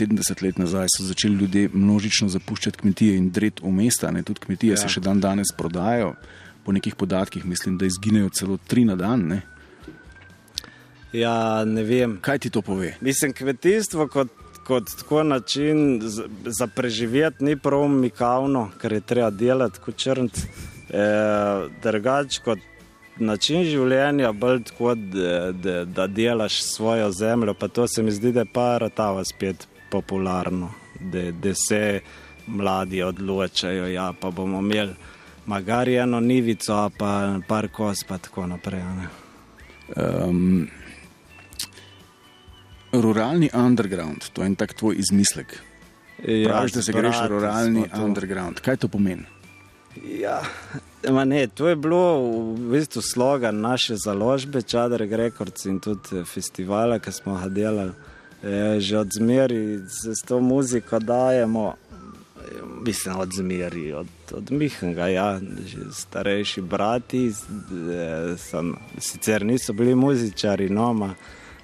70 0.00 0.42
let 0.42 0.58
nazaj 0.58 0.86
so 0.96 1.04
začeli 1.04 1.34
ljudje 1.34 1.68
množično 1.72 2.28
zapuščati 2.28 2.78
kmetije 2.78 3.16
in 3.16 3.30
dret 3.30 3.60
v 3.62 3.70
mesta. 3.70 4.10
Ne? 4.10 4.22
Tudi 4.22 4.40
kmetije 4.40 4.74
ja. 4.74 4.80
se 4.80 4.88
še 4.88 5.00
dan 5.04 5.20
danes 5.20 5.52
prodajajo. 5.56 6.14
Po 6.64 6.72
nekih 6.72 6.94
podatkih 6.94 7.44
mislim, 7.44 7.78
da 7.78 7.86
izginejo 7.86 8.28
celo 8.34 8.58
tri 8.66 8.84
na 8.84 8.96
dan. 8.96 9.26
Ne? 9.28 9.42
Ja, 11.12 11.64
ne 11.64 11.84
vem. 11.84 12.18
Kaj 12.22 12.38
ti 12.38 12.50
to 12.50 12.62
pove? 12.62 12.94
Mislim, 13.00 13.32
kmetijstvo 13.36 14.08
kot, 14.08 14.32
kot 14.70 14.90
tako 14.98 15.22
način 15.22 16.00
za 16.46 16.66
preživeti 16.66 17.44
ni 17.44 17.56
prav 17.58 17.88
mikavno, 17.88 18.68
ker 18.78 18.92
je 18.92 19.00
treba 19.00 19.30
delati 19.30 19.80
kot 19.84 19.96
črnc. 19.96 20.42
E, 20.90 21.06
drugač 21.82 22.38
kot 22.44 22.62
način 23.18 23.64
življenja, 23.66 24.30
bolj 24.32 24.62
tako, 24.70 24.94
da, 24.94 25.50
da, 25.52 25.84
da 25.84 26.06
delaš 26.06 26.62
svojo 26.62 27.10
zemljo. 27.10 27.54
Pa 27.54 27.68
to 27.68 27.88
se 27.88 28.02
mi 28.02 28.14
zdi, 28.14 28.32
da 28.32 28.46
je 28.46 28.52
pa 28.54 28.78
ratava 28.78 29.24
spet 29.26 29.66
popularno, 29.90 30.70
da, 31.00 31.30
da 31.32 31.54
se 31.54 32.00
mladi 32.46 33.02
odločajo. 33.02 33.88
Ja, 33.90 34.12
pa 34.20 34.30
bomo 34.30 34.62
imeli 34.62 34.94
magari 35.46 35.98
eno 35.98 36.20
nivico, 36.20 36.90
pa 36.98 37.40
par 37.48 37.68
kos, 37.74 38.04
pa 38.06 38.18
tako 38.18 38.46
naprej. 38.46 38.86
Um, 39.96 40.68
ruralni 42.92 43.50
underground, 43.54 44.24
to 44.32 44.42
je 44.42 44.46
en 44.46 44.56
tak 44.56 44.74
tvoj 44.74 44.96
izmislek. 44.98 45.58
Ja, 46.26 46.48
Praviš, 46.48 46.72
da 46.72 46.82
se 46.82 46.92
greš 46.92 47.16
ruralni 47.28 47.84
underground. 48.04 48.60
Kaj 48.60 48.76
to 48.76 48.88
pomeni? 48.88 49.24
Ja, 50.20 50.42
ne, 51.24 51.46
to 51.46 51.68
je 51.68 51.76
bilo 51.76 52.20
v 52.54 52.70
bistvu 52.72 53.02
slogan 53.02 53.60
naše 53.60 53.96
založbe, 53.96 54.62
Čadar 54.62 55.00
Records 55.00 55.64
in 55.64 55.80
tudi 55.80 56.24
festivala, 56.24 56.98
ki 56.98 57.12
smo 57.12 57.38
ga 57.40 57.48
delali. 57.48 57.92
E, 58.42 58.80
že 58.80 58.98
od 58.98 59.08
zmeri 59.12 59.80
se 59.88 60.14
s 60.14 60.22
to 60.22 60.40
muziko 60.40 60.98
dajemo, 60.98 61.74
mislim, 62.82 63.16
od 63.18 63.32
zmeri, 63.32 63.92
od, 63.92 64.06
od 64.32 64.50
Mihnega, 64.50 65.08
ja, 65.08 65.40
starejši 65.92 66.60
brati, 66.60 67.26
e, 67.28 67.32
so, 68.38 68.64
sicer 68.98 69.44
niso 69.44 69.72
bili 69.72 69.94
muzičari, 69.94 70.68
no, 70.68 70.92
ma 70.92 71.14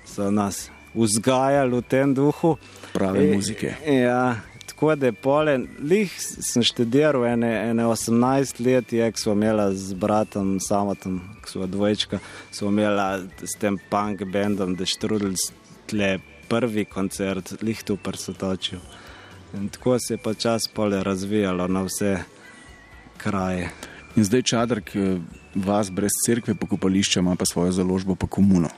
so 0.04 0.30
nas 0.30 0.70
vzgajali 0.96 1.76
v 1.76 1.82
tem 1.82 2.14
duhu. 2.14 2.56
Prave 2.92 3.24
e, 3.24 3.34
muzike. 3.34 3.74
Ja, 3.86 4.40
tako 4.66 4.94
da 4.96 5.06
je 5.06 5.12
pole, 5.12 5.58
lih 5.80 6.12
sem 6.20 6.62
študiral 6.62 7.26
ene, 7.26 7.52
ene 7.70 7.84
18 7.84 8.60
let, 8.66 8.92
je, 8.92 9.12
ko 9.12 9.20
smo 9.20 9.32
imeli 9.32 9.76
z 9.76 9.94
bratom 9.94 10.56
Samotom, 10.60 11.20
ko 11.44 11.50
smo 11.50 11.66
dvojčka, 11.66 12.18
smo 12.50 12.68
imeli 12.68 13.28
s 13.42 13.58
tem 13.60 13.78
punk 13.90 14.24
bendom, 14.32 14.74
da 14.76 14.86
štrudili 14.86 15.36
tle 15.86 16.18
prvi 16.48 16.84
koncert, 16.84 17.62
lih 17.62 17.82
tu 17.82 17.96
prsotočil. 17.96 18.78
In 19.54 19.68
tako 19.68 19.98
se 19.98 20.14
je 20.14 20.18
počas 20.18 20.68
pole 20.68 21.02
razvijalo 21.04 21.68
na 21.68 21.82
vse 21.82 22.16
kraje. 23.16 23.70
In 24.16 24.24
zdaj 24.24 24.42
čadrk 24.42 24.90
vas 25.54 25.90
brez 25.90 26.10
cerkve 26.26 26.54
pokopališča 26.54 27.20
ima 27.20 27.36
pa 27.36 27.44
svojo 27.44 27.72
založbo 27.72 28.14
pa 28.14 28.26
komuno. 28.26 28.68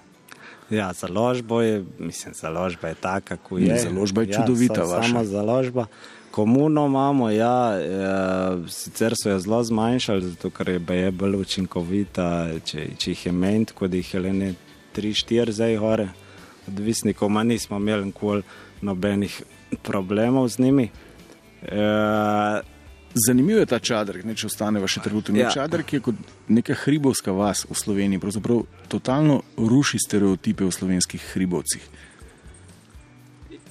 Ja, 0.70 0.92
založba 0.92 1.62
je, 1.62 1.84
mislim, 1.98 2.34
založba 2.34 2.88
je 2.88 2.94
taka, 2.94 3.36
kako 3.36 3.58
je. 3.58 3.78
Založba 3.78 4.22
je 4.22 4.28
ja, 4.28 4.36
čudovita, 4.36 4.80
ja, 4.80 5.02
sama 5.02 5.24
založba. 5.24 5.86
Komuno 6.30 6.86
imamo, 6.86 7.30
ja, 7.30 7.80
e, 7.80 8.68
sicer 8.68 9.14
so 9.16 9.30
jo 9.30 9.38
zelo 9.38 9.62
zmanjšali, 9.64 10.22
zato 10.22 10.50
ker 10.50 10.68
je, 10.68 10.80
je 10.90 11.10
bolj 11.10 11.36
učinkovita, 11.36 12.50
če, 12.64 12.86
če 12.98 13.10
jih 13.10 13.26
je 13.26 13.32
menj, 13.32 13.64
da 13.80 13.96
jih 13.96 14.14
je 14.14 14.20
le 14.20 14.32
ne 14.32 14.54
3-4 14.96 15.50
zdaj 15.50 15.76
gore, 15.76 16.08
odvisnikov, 16.68 17.30
ma 17.32 17.42
nismo 17.42 17.76
imeli 17.76 18.04
nikoli 18.12 18.42
nobenih 18.82 19.42
problemov 19.82 20.48
z 20.48 20.58
njimi. 20.58 20.90
E, 21.62 21.80
Zanimivo 23.16 23.58
je 23.58 23.66
ta 23.66 23.78
čadr, 23.78 24.20
ne, 24.24 24.34
če 24.34 24.46
ostane 24.46 24.80
še 24.86 25.00
trenutno. 25.00 25.34
Ja. 25.34 25.50
Čadr, 25.50 25.82
ki 25.82 25.96
je 25.96 26.00
kot 26.00 26.14
neka 26.48 26.74
hribovska 26.76 27.32
vas 27.32 27.64
v 27.64 27.74
Sloveniji, 27.74 28.18
pravzaprav 28.18 28.60
totalno 28.88 29.42
ruši 29.56 29.98
stereotipe 29.98 30.64
o 30.64 30.70
slovenskih 30.70 31.22
hribovcih. 31.32 31.82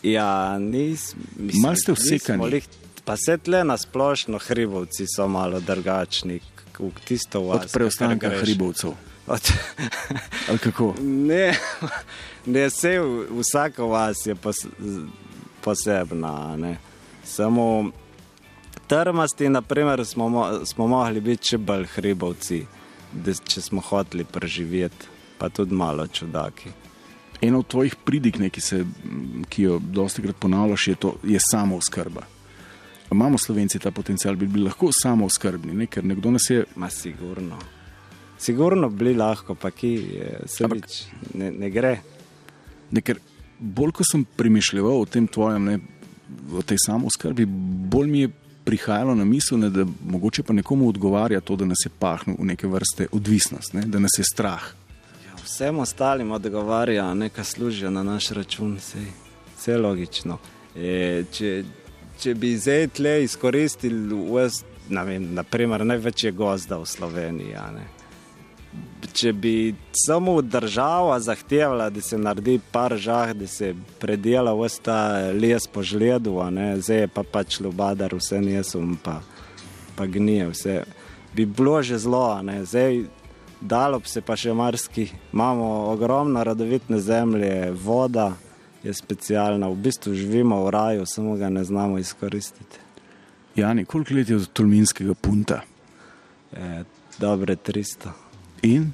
ja, 0.03 0.58
nis, 0.60 1.15
mislim, 1.36 1.62
Malo 1.62 1.75
ste 1.75 1.91
vsekani. 1.94 2.44
nismo 2.46 2.74
Pa 3.06 3.15
se 3.17 3.38
tle 3.38 3.63
na 3.63 3.77
splošno 3.77 4.38
hribovci 4.38 5.06
so 5.08 5.27
malo 5.27 5.60
drugačni, 5.60 6.39
k- 6.39 6.79
v 6.79 6.91
tisto 7.06 7.41
vas. 7.41 7.63
Od 7.63 7.72
preostanka 7.72 8.29
hribovcev. 8.32 8.91
Od, 9.27 9.51
Ali 10.50 10.60
kako? 10.60 10.96
ne, 11.00 11.56
ne, 12.46 12.65
vse 12.65 13.00
vsaka 13.32 13.84
vas 13.84 14.25
je 14.25 14.36
pos, 14.36 14.65
posebna. 15.62 16.58
Ne. 16.58 16.77
Samo 17.24 17.91
trmasti, 18.88 19.50
naprimer, 19.50 20.06
smo, 20.06 20.29
mo- 20.29 20.65
smo 20.65 20.88
mogli 20.88 21.22
biti 21.22 21.53
še 21.53 21.58
bolj 21.58 21.86
hribovci, 21.96 22.62
da, 23.13 23.34
če 23.34 23.62
smo 23.62 23.82
hoteli 23.82 24.24
preživeti, 24.24 25.08
pa 25.38 25.50
tudi 25.50 25.75
malo 25.75 26.08
čudaki. 26.08 26.70
Ena 27.41 27.60
od 27.60 27.67
tvojih 27.70 27.96
pridig, 27.96 28.39
ne, 28.41 28.50
ki, 28.50 28.62
se, 28.62 28.79
ki 29.50 29.63
jo 29.67 29.79
dosti 29.79 30.22
krat 30.22 30.39
ponavljaš, 30.41 30.88
je, 30.88 30.96
to, 30.96 31.15
je 31.24 31.39
samo 31.51 31.77
oskrba. 31.77 32.24
Imamo 33.12 33.38
slovenci 33.38 33.79
ta 33.79 33.91
potencial, 33.91 34.36
bi 34.36 34.48
bili 34.48 34.65
lahko 34.65 34.89
samo 34.91 35.25
oskrbni, 35.29 35.74
ne, 35.74 35.86
ker 35.88 36.03
nekdo 36.03 36.32
nas 36.32 36.50
je. 36.50 36.65
Ma 36.75 36.89
sigurno. 36.89 37.60
Sigurno 38.39 38.89
bili 38.89 39.13
lahko, 39.15 39.56
pa 39.56 39.72
ki 39.72 39.91
se 40.46 40.65
Ampak- 40.65 41.06
ne, 41.34 41.51
ne 41.51 41.70
gre. 41.70 42.00
Ne, 42.91 43.01
ker 43.01 43.20
bolj 43.60 43.91
ko 43.91 44.03
sem 44.03 44.25
premišljal 44.38 44.89
o 44.91 45.06
tem 45.06 45.27
tvojem, 45.27 45.63
ne, 45.65 45.79
o 46.53 46.62
tej 46.62 46.77
samo 46.86 47.08
oskrbi, 47.08 47.46
bolj 47.46 48.10
mi 48.12 48.20
je 48.25 48.29
prihajalo 48.68 49.16
na 49.16 49.26
misel, 49.26 49.60
ne, 49.64 49.70
da 49.72 49.86
mogoče 50.06 50.44
pa 50.44 50.54
nekomu 50.54 50.90
odgovarja 50.90 51.40
to, 51.42 51.56
da 51.56 51.66
nas 51.66 51.86
je 51.86 51.92
pahnil 52.00 52.36
v 52.40 52.50
neke 52.52 52.68
vrste 52.68 53.08
odvisnost, 53.16 53.74
ne, 53.74 53.86
da 53.88 54.00
nas 54.04 54.20
je 54.20 54.26
strah. 54.28 54.66
Ja, 55.24 55.40
vsem 55.44 55.80
ostalim 55.80 56.32
odgovarja, 56.36 57.14
nekaj 57.14 57.44
služijo 57.44 57.92
na 57.92 58.04
naš 58.04 58.30
račun, 58.36 58.76
vse, 58.76 59.72
je 59.72 59.78
logično. 59.78 60.38
E, 60.76 61.24
če, 61.32 61.52
če 62.20 62.36
bi 62.36 62.58
zdaj 62.60 62.90
tle 63.00 63.16
izkoristili, 63.24 64.20
vem, 64.90 65.32
naprimer, 65.40 65.86
največje 65.88 66.36
gozda 66.36 66.82
v 66.84 66.86
Sloveniji. 66.86 67.56
a 67.56 67.72
ne. 67.72 67.97
Če 69.17 69.31
bi 69.34 69.75
samo 69.98 70.41
država 70.41 71.19
zahtevala, 71.19 71.89
da 71.89 72.01
se 72.01 72.17
naredi 72.17 72.60
par 72.72 72.93
žah, 72.98 73.34
da 73.34 73.48
se 73.48 73.74
predela 74.00 74.53
vse 74.53 74.81
ta 74.86 75.00
les 75.34 75.67
po 75.67 75.81
žledu, 75.84 76.36
zdaj 76.77 77.00
je 77.01 77.07
pa 77.07 77.24
pač 77.24 77.60
lubadar, 77.60 78.13
vse 78.13 78.41
nesum, 78.41 78.98
pa, 79.03 79.22
pa 79.96 80.05
gnije, 80.05 80.50
vse. 80.53 80.75
Bi 81.34 81.46
bilo 81.46 81.81
že 81.81 81.98
ne, 82.43 82.65
zdaj 82.65 83.05
dalo 83.62 84.00
bi 84.00 84.07
se 84.07 84.22
pa 84.22 84.36
še 84.36 84.53
marski. 84.53 85.07
Imamo 85.34 85.89
ogromno 85.91 86.43
radovitne 86.43 87.00
zemlje, 87.00 87.72
voda 87.72 88.34
je 88.84 88.93
specialna, 88.93 89.69
v 89.69 89.75
bistvu 89.75 90.13
živimo 90.13 90.63
v 90.65 90.69
raju, 90.69 91.05
samo 91.05 91.36
ga 91.36 91.50
ne 91.50 91.63
znamo 91.63 91.98
izkoristiti. 91.98 92.79
Jani, 93.55 93.86
koliko 93.86 94.13
let 94.13 94.29
je 94.29 94.36
od 94.36 94.48
Tolminskega 94.53 95.13
punta? 95.13 95.62
E, 96.53 96.84
dobre 97.19 97.55
300. 97.55 98.26
In 98.62 98.94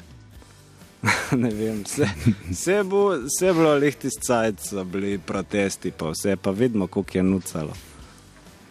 ne 1.44 1.50
vem, 1.50 1.84
vse, 1.84 2.08
vse, 2.50 2.84
bo, 2.84 3.10
vse 3.26 3.46
je 3.46 3.54
bilo 3.54 3.76
lihti 3.76 4.10
scajt, 4.10 4.60
so 4.60 4.84
bili 4.84 5.18
protesti, 5.20 5.92
pa 5.92 6.10
vse, 6.10 6.36
pa 6.36 6.52
vidimo, 6.52 6.88
koliko 6.88 7.18
je 7.18 7.24
nucalo. 7.24 7.74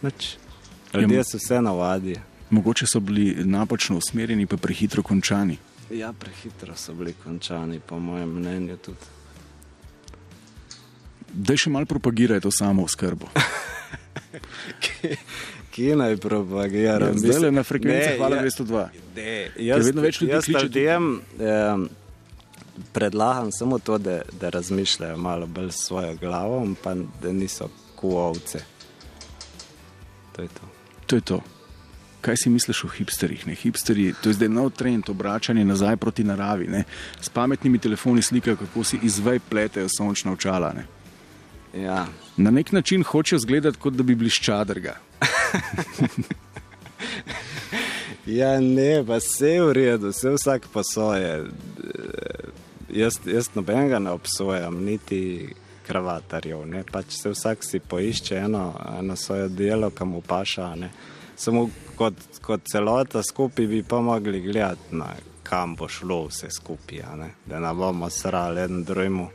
Nič. 0.02 0.36
Ljudje 0.94 1.24
se 1.24 1.36
vse 1.36 1.60
navadijo. 1.62 2.20
mogoče 2.50 2.86
so 2.86 3.00
bili 3.00 3.44
napačno 3.44 3.96
usmerjeni, 3.96 4.46
pa 4.46 4.56
prehitro 4.56 5.02
končani. 5.02 5.58
Ja, 5.90 6.12
prehitro 6.12 6.76
so 6.76 6.94
bili 6.94 7.14
končani, 7.24 7.80
po 7.80 7.98
mojem 7.98 8.28
mnenju 8.28 8.76
tudi. 8.76 9.12
Da 11.32 11.56
še 11.56 11.70
malo 11.70 11.86
propagirajo 11.86 12.40
to 12.40 12.50
samo 12.50 12.84
oskrbo. 12.84 13.28
Ki 15.72 15.94
naj 15.96 16.18
propagira? 16.20 17.08
Ja, 17.08 17.12
zdaj 17.16 17.38
le 17.46 17.50
na 17.50 17.62
frekvenci 17.64 18.16
Hvala 18.18 18.42
202. 18.42 18.82
Ne, 19.16 19.22
Ker 19.54 19.62
jaz, 19.64 19.86
vedno 19.88 20.02
več 20.04 20.20
ljudi 20.20 20.32
jaz 20.34 20.44
kliče 20.44 20.66
ljudem 20.66 21.06
eh, 21.40 21.86
predlagam 22.92 23.48
samo 23.52 23.78
to, 23.78 23.98
da, 23.98 24.20
da 24.40 24.50
razmišljajo 24.52 25.16
malo 25.16 25.46
bolj 25.46 25.70
s 25.70 25.86
svojo 25.86 26.16
glavo, 26.20 26.66
pa 26.82 26.94
da 27.22 27.32
niso 27.32 27.70
kuovce. 27.96 28.60
To 30.36 30.42
je 30.42 30.48
to. 30.48 30.68
To 31.06 31.16
je 31.16 31.20
to. 31.20 31.40
Kaj 32.20 32.36
si 32.36 32.50
misliš 32.50 32.84
o 32.84 32.88
hipsterjih? 32.88 33.46
Ne? 33.46 33.54
Hipsterji, 33.54 34.14
to 34.22 34.30
je 34.30 34.38
zdaj 34.38 34.48
nov 34.48 34.70
trend, 34.70 35.08
obračanje 35.10 35.64
nazaj 35.64 35.96
proti 35.96 36.24
naravi. 36.24 36.68
Ne? 36.68 36.84
S 37.20 37.28
pametnimi 37.28 37.78
telefoni 37.78 38.22
slikajo, 38.22 38.56
kako 38.56 38.84
si 38.84 39.00
izvej 39.02 39.40
pletejo 39.50 39.88
sončna 39.88 40.32
očala. 40.32 40.72
Ne? 40.72 40.86
Ja. 41.82 42.06
Na 42.36 42.50
nek 42.50 42.72
način 42.72 43.02
hočejo 43.02 43.36
izgledati, 43.36 43.78
kot 43.78 43.94
da 43.94 44.02
bi 44.02 44.14
bili 44.14 44.30
ščadrga. 44.30 44.96
ja, 48.38 48.60
ne, 48.60 49.04
pa 49.06 49.16
vse 49.16 49.48
je 49.48 49.62
v 49.62 49.72
redu, 49.72 50.08
vse 50.12 50.30
vsak 50.36 50.62
po 50.72 50.82
svoje. 50.84 51.42
Eh, 51.42 51.44
Jaz, 52.92 53.20
jaz 53.24 53.48
nobenega 53.54 53.98
ne 53.98 54.10
obsojam, 54.12 54.84
niti 54.84 55.48
kravatarjev. 55.86 56.66
Ne? 56.66 56.84
Pač 56.92 57.16
se 57.16 57.30
vsak 57.32 57.64
si 57.64 57.80
poišče 57.80 58.36
eno, 58.36 58.74
eno 58.98 59.16
svoje 59.16 59.48
delo, 59.48 59.90
kam 59.90 60.12
mu 60.12 60.20
paša. 60.20 60.74
Ne? 60.76 60.90
Samo 61.36 61.70
kot, 61.96 62.14
kot 62.44 62.68
celota 62.68 63.22
skupaj 63.22 63.66
bi 63.66 63.82
pa 63.82 64.00
mogli 64.00 64.40
gledati, 64.40 64.96
na 64.96 65.14
kam 65.42 65.76
bo 65.76 65.88
šlo 65.88 66.26
vse 66.26 66.50
skupaj, 66.50 67.02
ne? 67.16 67.30
da 67.46 67.60
ne 67.60 67.74
bomo 67.74 68.10
srali 68.10 68.60
en 68.60 68.84
drugemu 68.84 69.28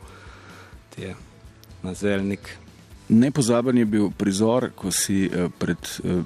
na 1.84 1.94
zelnik. 1.94 2.58
Nepozaben 3.10 3.78
je 3.78 3.86
bil 3.86 4.10
prizor, 4.12 4.72
ko 4.76 4.92
si 4.92 5.26
eh, 5.26 5.48
pred 5.58 5.78
eh, 6.04 6.22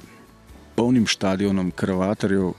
polnim 0.75 1.07
stadionom 1.07 1.71
kravatarjev, 1.71 2.53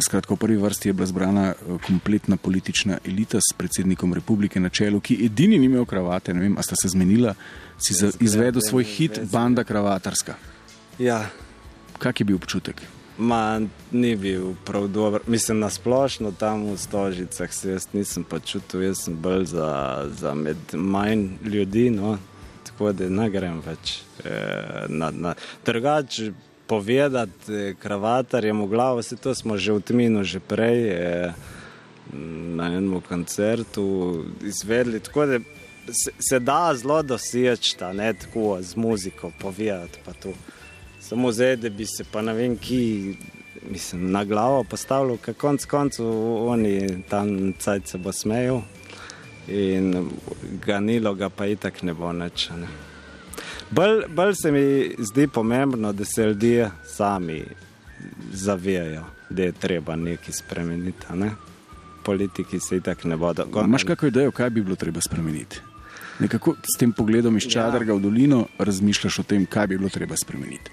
skratka 0.00 0.34
v 0.34 0.40
prvi 0.40 0.56
vrsti 0.56 0.88
je 0.88 0.92
bila 0.92 1.06
zbrana 1.06 1.46
eh, 1.52 1.78
kompletna 1.86 2.36
politična 2.36 2.98
elita 3.04 3.40
s 3.40 3.56
predsednikom 3.56 4.14
republike 4.14 4.60
na 4.60 4.68
čelu, 4.68 5.00
ki 5.00 5.24
edini 5.24 5.58
ni 5.58 5.66
imel 5.66 5.84
kravate, 5.84 6.34
ne 6.34 6.40
vem, 6.40 6.58
a 6.58 6.62
sta 6.62 6.76
se 6.76 6.88
zmenila, 6.88 7.34
si 7.78 7.94
za, 7.94 8.12
izvedel 8.20 8.60
svoj 8.60 8.84
hit 8.84 9.20
Banda 9.32 9.64
kravatarska. 9.64 10.34
Ja, 10.98 11.26
Kak 11.98 12.20
je 12.20 12.24
bil 12.24 12.36
občutek? 12.36 12.82
Ma, 13.18 13.60
ni 13.92 14.16
bil 14.16 14.54
prav 14.64 14.88
dober. 14.88 15.20
Mislim, 15.26 15.60
na 15.60 15.70
splošno 15.70 16.32
tam 16.32 16.64
v 16.72 16.76
Stožicah 16.76 17.52
se 17.52 17.70
jaz 17.70 17.86
nisem 17.92 18.24
počutil, 18.24 18.82
jaz 18.82 19.04
sem 19.04 19.16
bolj 19.16 19.44
za, 19.52 20.08
za 20.20 20.34
med 20.34 20.56
manj 20.74 21.28
ljudi, 21.44 21.90
no, 21.90 22.18
tako 22.82 22.92
da 22.92 23.08
ne 23.08 23.30
grem 23.30 23.60
več. 23.62 24.02
E, 24.24 24.30
na, 24.88 25.10
na, 25.10 25.34
drugače 25.64 26.32
povedati, 26.66 27.52
e, 27.52 27.74
kravatarjem 27.78 28.62
v 28.64 28.66
glavo, 28.66 29.02
se 29.02 29.16
to 29.16 29.34
smo 29.34 29.56
že 29.56 29.72
v 29.72 29.80
Tminu 29.80 30.24
že 30.24 30.40
prej 30.40 30.90
e, 30.90 31.32
na 32.56 32.66
enem 32.66 33.00
koncertu 33.06 34.24
izvedli. 34.42 35.00
Tako 35.00 35.26
da 35.26 35.38
se, 35.92 36.10
se 36.18 36.40
da 36.40 36.74
zelo 36.74 37.02
doseči, 37.02 37.76
ne 37.94 38.12
tako 38.14 38.58
z 38.60 38.76
muziko 38.76 39.30
povedati 39.38 39.98
pa 40.04 40.12
to. 40.12 40.34
Samo 41.00 41.32
zdaj, 41.32 41.56
da 41.56 41.70
bi 41.70 41.86
se 41.86 42.04
pa 42.04 42.22
ne 42.22 42.34
vem, 42.34 42.56
ki 42.58 43.14
mislim, 43.70 44.10
na 44.10 44.24
glavo 44.24 44.64
postavil, 44.64 45.18
ker 45.22 45.34
konc 45.34 45.64
koncev 45.64 46.06
oni 46.50 47.02
tam 47.08 47.52
cajt 47.58 47.86
se 47.86 47.98
bo 47.98 48.12
smejal 48.12 48.62
in 49.48 50.10
ganilo 50.66 51.14
ga 51.14 51.28
pa 51.28 51.46
itak 51.46 51.82
ne 51.82 51.94
bo 51.94 52.12
nič. 52.12 52.50
Ne. 52.50 52.68
Bolj, 53.70 54.04
bolj 54.08 54.34
se 54.34 54.52
mi 54.52 54.94
zdi 54.98 55.28
pomembno, 55.28 55.92
da 55.92 56.04
se 56.04 56.26
ljudje 56.26 56.70
sami 56.84 57.44
zavedajo, 58.32 59.04
da 59.30 59.42
je 59.42 59.52
treba 59.52 59.96
nekaj 59.96 60.34
spremeniti. 60.34 61.06
Ne? 61.14 61.30
Politiki 62.04 62.60
se 62.60 62.76
itak 62.76 63.04
ne 63.04 63.16
bodo. 63.16 63.46
Imaš 63.64 63.84
kakšno 63.84 64.08
idejo, 64.08 64.30
kaj 64.30 64.50
bi 64.50 64.62
bilo 64.62 64.76
treba 64.76 65.00
spremeniti? 65.00 65.60
Nekako 66.18 66.54
s 66.74 66.78
tem 66.78 66.92
pogledom 66.92 67.36
iz 67.36 67.48
čadrga 67.48 67.94
v 67.94 68.00
dolino 68.00 68.46
razmišljaš 68.58 69.18
o 69.18 69.22
tem, 69.22 69.46
kaj 69.46 69.66
bi 69.66 69.78
bilo 69.78 69.88
treba 69.88 70.16
spremeniti. 70.16 70.70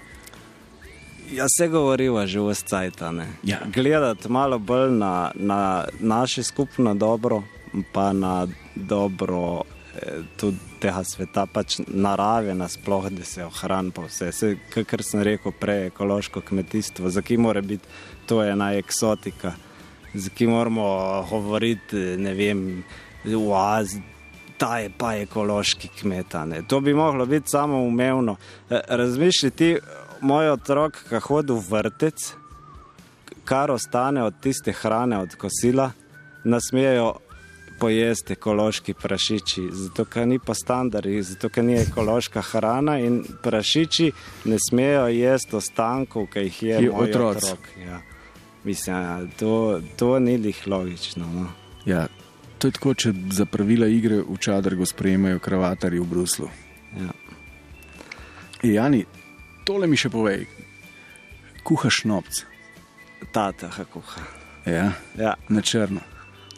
Ja, 1.32 1.46
se 1.48 1.68
govoriva 1.68 2.26
že 2.26 2.40
v 2.40 2.54
Scajtane. 2.54 3.26
Ja. 3.42 3.58
Gledati 3.74 4.28
malo 4.28 4.58
bolj 4.58 4.90
na, 4.90 5.30
na 5.34 5.84
naše 6.00 6.42
skupno 6.42 6.94
dobro, 6.94 7.42
pa 7.92 8.12
na 8.12 8.46
dobro 8.74 9.62
eh, 9.94 10.22
tudi 10.36 10.58
tega 10.80 11.02
sveta, 11.04 11.46
pač 11.46 11.78
narave 11.86 12.54
nasploh, 12.54 13.10
da 13.12 13.24
se 13.24 13.44
ohrani 13.44 13.92
pa 13.94 14.06
vse. 14.06 14.30
Se, 14.32 14.54
kar 14.70 15.02
sem 15.04 15.22
rekel 15.26 15.52
prej, 15.52 15.86
ekološko 15.90 16.40
kmetijstvo, 16.40 17.10
za 17.10 17.22
ki 17.22 17.36
mora 17.36 17.60
biti 17.60 17.88
to 18.26 18.42
ena 18.44 18.72
eksotika, 18.78 19.52
za 20.14 20.30
ki 20.30 20.46
moramo 20.46 20.86
govoriti, 21.30 21.96
ne 22.18 22.34
vem, 22.34 22.64
oaz, 23.36 23.98
ta 24.58 24.78
je 24.78 24.90
pa 24.98 25.14
ekološki 25.16 25.88
kmet. 26.00 26.34
a 26.34 26.44
ne. 26.44 26.62
To 26.68 26.80
bi 26.80 26.94
moglo 26.94 27.26
biti 27.26 27.48
samo 27.48 27.82
umevno. 27.82 28.36
E, 28.70 28.80
Razmišljaj 28.88 29.50
ti, 29.50 29.76
moj 30.20 30.50
otrok, 30.50 30.98
ki 31.08 31.20
hodi 31.24 31.52
v 31.52 31.64
vrtec, 31.70 32.34
kar 33.44 33.70
ostane 33.70 34.22
od 34.22 34.40
tiste 34.40 34.72
hrane, 34.72 35.18
od 35.18 35.34
kosila, 35.34 35.90
nasmejo 36.44 37.14
pojesti 37.80 38.32
ekološki 38.32 38.94
prašiči, 38.94 39.62
zato 39.72 40.04
ker 40.04 40.26
ni 40.28 40.38
po 40.38 40.54
standardih, 40.54 41.22
zato 41.24 41.48
ker 41.48 41.64
ni 41.64 41.78
ekološka 41.80 42.42
hrana 42.42 42.98
in 43.00 43.22
prašiči 43.42 44.10
ne 44.44 44.58
smejo 44.60 45.06
jesti 45.08 45.56
ostankov, 45.56 46.26
ki 46.32 46.40
jih 46.40 46.62
je 46.62 46.82
Je 46.84 46.90
otroci. 46.92 47.46
otrok. 47.46 47.68
Ja. 47.86 48.00
Mislim, 48.64 48.96
ja, 48.96 49.14
to, 49.38 49.54
to 49.96 50.18
ni 50.18 50.36
lih 50.38 50.66
logično. 50.66 51.24
No. 51.26 51.46
Ja, 51.86 52.06
to 52.58 52.68
je 52.68 52.72
tako, 52.76 52.94
če 52.94 53.12
za 53.32 53.46
pravila 53.46 53.86
igre 53.88 54.20
v 54.20 54.36
Čadrgu 54.36 54.84
sprejemajo 54.86 55.38
kravatarji 55.40 56.00
v 56.00 56.04
Bruslu. 56.06 56.48
Ja. 57.00 57.08
E, 58.62 58.68
Jani, 58.74 59.04
tole 59.64 59.86
mi 59.86 59.96
še 59.96 60.10
povej. 60.12 60.44
Kuhaš 61.64 62.04
nopc. 62.04 62.44
Tata, 63.32 63.70
kuha. 63.92 64.22
Ja, 64.66 64.92
Ja, 65.16 65.34
na 65.48 65.60
črno. 65.62 66.00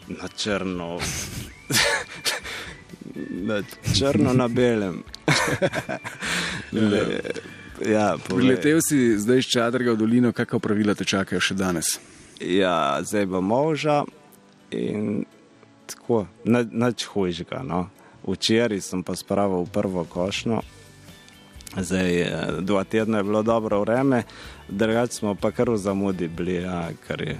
Na 0.07 0.27
črno. 0.27 0.99
na 3.49 3.63
črno 3.97 4.33
na 4.33 4.47
belem. 4.47 5.03
Le, 6.71 7.19
ja, 7.93 8.17
povej. 8.17 8.41
Priletel 8.41 8.79
si 8.81 9.17
zdaj 9.17 9.37
iz 9.37 9.45
Čadrga 9.45 9.93
v 9.93 9.97
dolino, 9.97 10.33
kakšna 10.33 10.59
pravila 10.59 10.95
te 10.97 11.05
čakajo 11.05 11.41
še 11.41 11.55
danes? 11.55 11.99
Ja, 12.41 12.97
zdaj 13.03 13.25
bo 13.29 13.41
moža 13.41 14.03
in 14.73 15.25
tako, 15.85 16.25
na- 16.43 16.65
nič 16.65 17.05
hujšega. 17.05 17.61
No. 17.63 17.89
Včeraj 18.23 18.81
sem 18.81 19.03
pa 19.03 19.15
spravil 19.19 19.67
prvo 19.67 20.07
košno, 20.07 20.63
zdaj 21.75 22.11
eh, 22.21 22.31
dva 22.63 22.83
tedna 22.87 23.19
je 23.19 23.27
bilo 23.27 23.43
dobro 23.43 23.81
vreme, 23.83 24.23
drugače 24.71 25.13
smo 25.13 25.35
pa 25.35 25.51
kar 25.51 25.69
v 25.69 25.77
zamudi 25.77 26.27
bili, 26.27 26.63
ja, 26.63 26.87
ker 27.07 27.21
je 27.21 27.37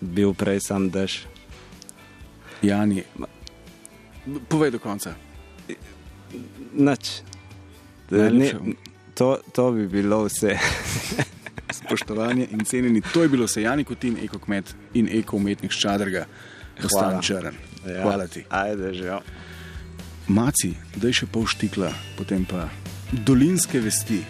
bil 0.00 0.34
prej 0.34 0.60
sam 0.66 0.90
dež. 0.90 1.24
Jani, 2.62 3.02
povej 4.48 4.70
do 4.70 4.78
konca. 4.78 5.14
Nič. 6.72 7.22
Najlepša. 8.10 8.58
Ni- 8.60 8.76
To, 9.14 9.40
to 9.48 9.72
bi 9.72 9.88
bilo 9.88 10.24
vse. 10.24 10.58
Spoštovanje 11.80 12.46
in 12.50 12.60
cenjeni, 12.62 13.00
to 13.02 13.22
je 13.22 13.28
bilo 13.28 13.48
se 13.48 13.62
Jani 13.62 13.84
Kutin, 13.84 14.18
ekokmet 14.22 14.74
in 14.94 15.08
ekoumetnik 15.10 15.72
z 15.72 15.78
Čadrga. 15.78 16.26
Ostan 16.76 16.90
Hvala. 17.02 17.22
črn. 17.22 17.54
Ja. 17.86 18.02
Hvala 18.02 18.26
ti. 18.26 18.44
Ajde, 18.50 18.92
že. 18.92 19.08
Maci, 20.28 20.74
daj 20.96 21.12
še 21.14 21.26
pol 21.26 21.46
štikla, 21.46 21.88
potem 22.12 22.44
pa 22.44 22.68
dolinske 23.10 23.80
vesti. 23.80 24.20